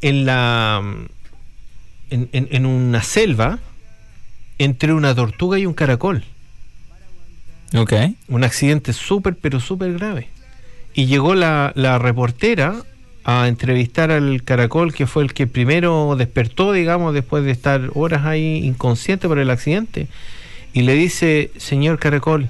[0.01, 0.81] en la
[2.09, 3.59] en, en- en una selva
[4.57, 6.23] entre una tortuga y un caracol.
[7.75, 7.93] Ok.
[8.29, 10.29] Un accidente súper, pero súper grave.
[10.93, 12.83] Y llegó la, la reportera
[13.23, 18.25] a entrevistar al caracol, que fue el que primero despertó, digamos, después de estar horas
[18.25, 20.07] ahí inconsciente por el accidente.
[20.73, 22.49] Y le dice, señor caracol,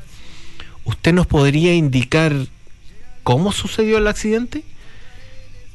[0.86, 2.34] ¿usted nos podría indicar
[3.24, 4.64] cómo sucedió el accidente?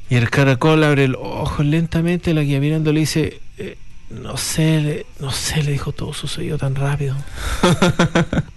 [0.08, 3.76] Y el caracol abre los ojos lentamente, la guía mirando le dice, "Eh,
[4.10, 7.16] no sé, no sé, le dijo, todo sucedió tan rápido.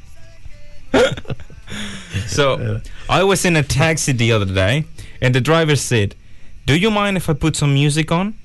[2.27, 4.85] So I was in a taxi the other day,
[5.21, 6.15] and the driver said,
[6.69, 8.35] "Do you mind if I put some music on?"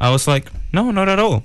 [0.00, 1.44] I was like, "No, not at all."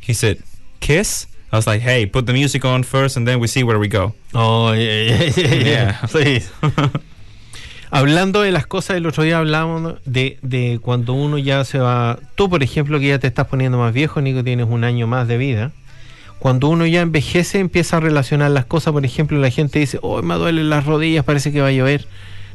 [0.00, 0.38] He said,
[0.80, 3.78] "Kiss." I was like, "Hey, put the music on first, and then we see where
[3.78, 6.06] we go." Oh, yeah, yeah, yeah, Yeah.
[6.08, 6.42] Sí.
[7.90, 12.18] Hablando de las cosas, el otro día hablábamos de, de cuando uno ya se va.
[12.34, 15.28] Tú, por ejemplo, que ya te estás poniendo más viejo, Nico, tienes un año más
[15.28, 15.72] de vida.
[16.38, 18.94] Cuando uno ya envejece, empieza a relacionar las cosas.
[18.94, 22.06] Por ejemplo, la gente dice: Oh, me duelen las rodillas, parece que va a llover.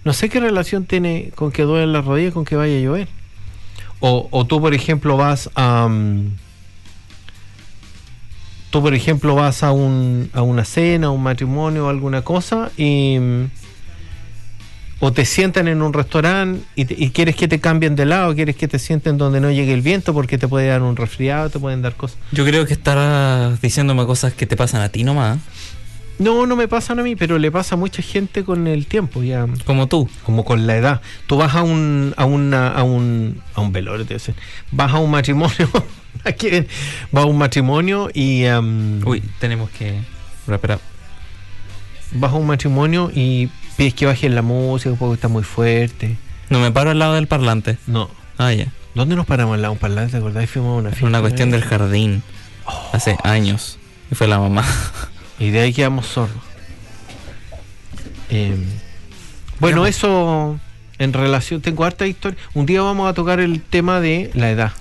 [0.06, 3.08] No sé qué relación tiene con que duelen las rodillas con que vaya a llover.
[4.00, 5.88] O, o tú, por ejemplo, vas a.
[5.88, 6.36] mm,
[8.70, 12.72] tú, por ejemplo, vas a, un, a una cena, a un matrimonio o alguna cosa
[12.78, 13.18] y.
[13.20, 13.44] mm,
[15.00, 18.34] O te sientan en un restaurante y, te- y quieres que te cambien de lado,
[18.36, 21.50] quieres que te sienten donde no llegue el viento porque te puede dar un resfriado,
[21.50, 22.18] te pueden dar cosas.
[22.32, 25.40] Yo creo que estarás diciéndome cosas que te pasan a ti nomás,
[26.20, 29.24] No, no me pasan a mí, pero le pasa a mucha gente con el tiempo,
[29.24, 30.08] ya como tú.
[30.24, 31.02] como con la edad.
[31.28, 34.36] Tú vas a un a una, a un a un velorio, te dicen.
[34.72, 35.70] vas a un matrimonio,
[36.24, 36.68] aquí ven,
[37.12, 40.00] vas a un matrimonio y am, Uy, tenemos que
[40.48, 40.80] up.
[42.12, 46.16] vas a un matrimonio y pides que bajen la música porque está muy fuerte.
[46.50, 47.78] No me paro al lado del parlante.
[47.88, 48.10] No.
[48.38, 48.68] Ah, ya.
[48.94, 50.12] ¿Dónde nos paramos al lado de un parlante?
[50.12, 50.48] ¿Te acordás?
[50.50, 51.08] Fuimos a una fiesta.
[51.08, 51.56] una cuestión ¿no?
[51.56, 52.22] del jardín.
[52.92, 53.80] Hace años.
[54.12, 54.64] Y fue la mamá.
[55.44, 56.42] Y de ahí quedamos sordos.
[58.30, 58.56] Eh,
[59.60, 60.60] bueno, eso
[61.00, 62.40] en relación, tengo harta historia.
[62.54, 64.72] Un día vamos a tocar el tema de la edad.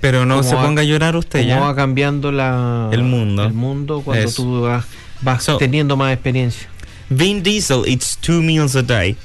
[0.00, 1.60] Pero no ¿Cómo se va- ponga a llorar usted Cómo ya.
[1.60, 3.44] va cambiando la, El mundo.
[3.44, 4.42] el mundo cuando Eso.
[4.42, 4.84] tú vas,
[5.22, 6.68] vas So- teniendo más experiencia.
[7.08, 9.16] Vin Diesel eats two meals a day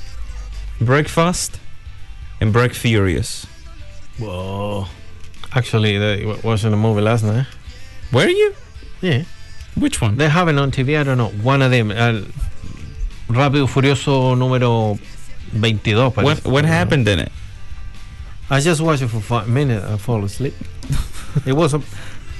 [0.79, 1.55] breakfast
[2.39, 3.45] and break furious.
[4.19, 4.87] Wow.
[5.51, 7.45] Actually, that was in a movie last night.
[8.11, 8.53] Were you?
[9.01, 9.23] Yeah.
[9.75, 10.17] Which one?
[10.17, 11.31] They have it on TV, I don't know.
[11.43, 11.91] One of them.
[11.91, 12.25] el
[13.29, 14.97] Rápido Furioso número
[15.53, 16.09] 22.
[16.09, 16.45] What, parece.
[16.51, 17.31] what happened in it?
[18.49, 19.85] I just watched it for five minutes.
[19.85, 20.53] I fall asleep.
[21.45, 21.81] it was a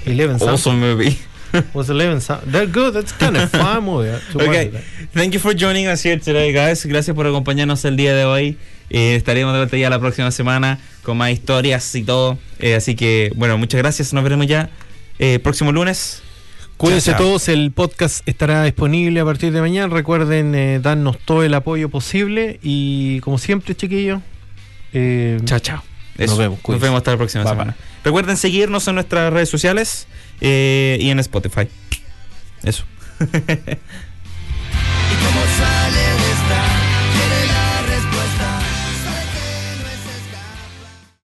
[0.06, 0.54] 11 something.
[0.54, 1.18] Awesome movie.
[1.74, 2.52] Was 11 something.
[2.52, 2.94] They're good.
[2.96, 4.10] That's kind of fun movie.
[4.10, 4.84] uh, Okay, it.
[5.14, 6.86] thank you for joining us here today, guys.
[6.86, 8.58] Gracias por acompañarnos el día de hoy.
[8.90, 12.38] Eh, estaremos de vuelta ya la próxima semana con más historias y todo.
[12.60, 14.14] Eh, así que, bueno, muchas gracias.
[14.14, 14.70] Nos veremos ya
[15.20, 16.24] eh, próximo lunes.
[16.80, 17.28] Cuídense Chao, chao.
[17.28, 19.94] todos, el podcast estará disponible a partir de mañana.
[19.94, 24.22] Recuerden eh, darnos todo el apoyo posible y como siempre, chiquillos,
[24.94, 25.84] eh, Chao, chao.
[26.18, 27.76] Nos vemos, Nos vemos hasta la próxima Bye, semana.
[28.06, 30.08] Recuerden seguirnos en nuestras redes sociales
[30.40, 31.68] eh, y en Spotify.
[32.64, 32.86] Eso.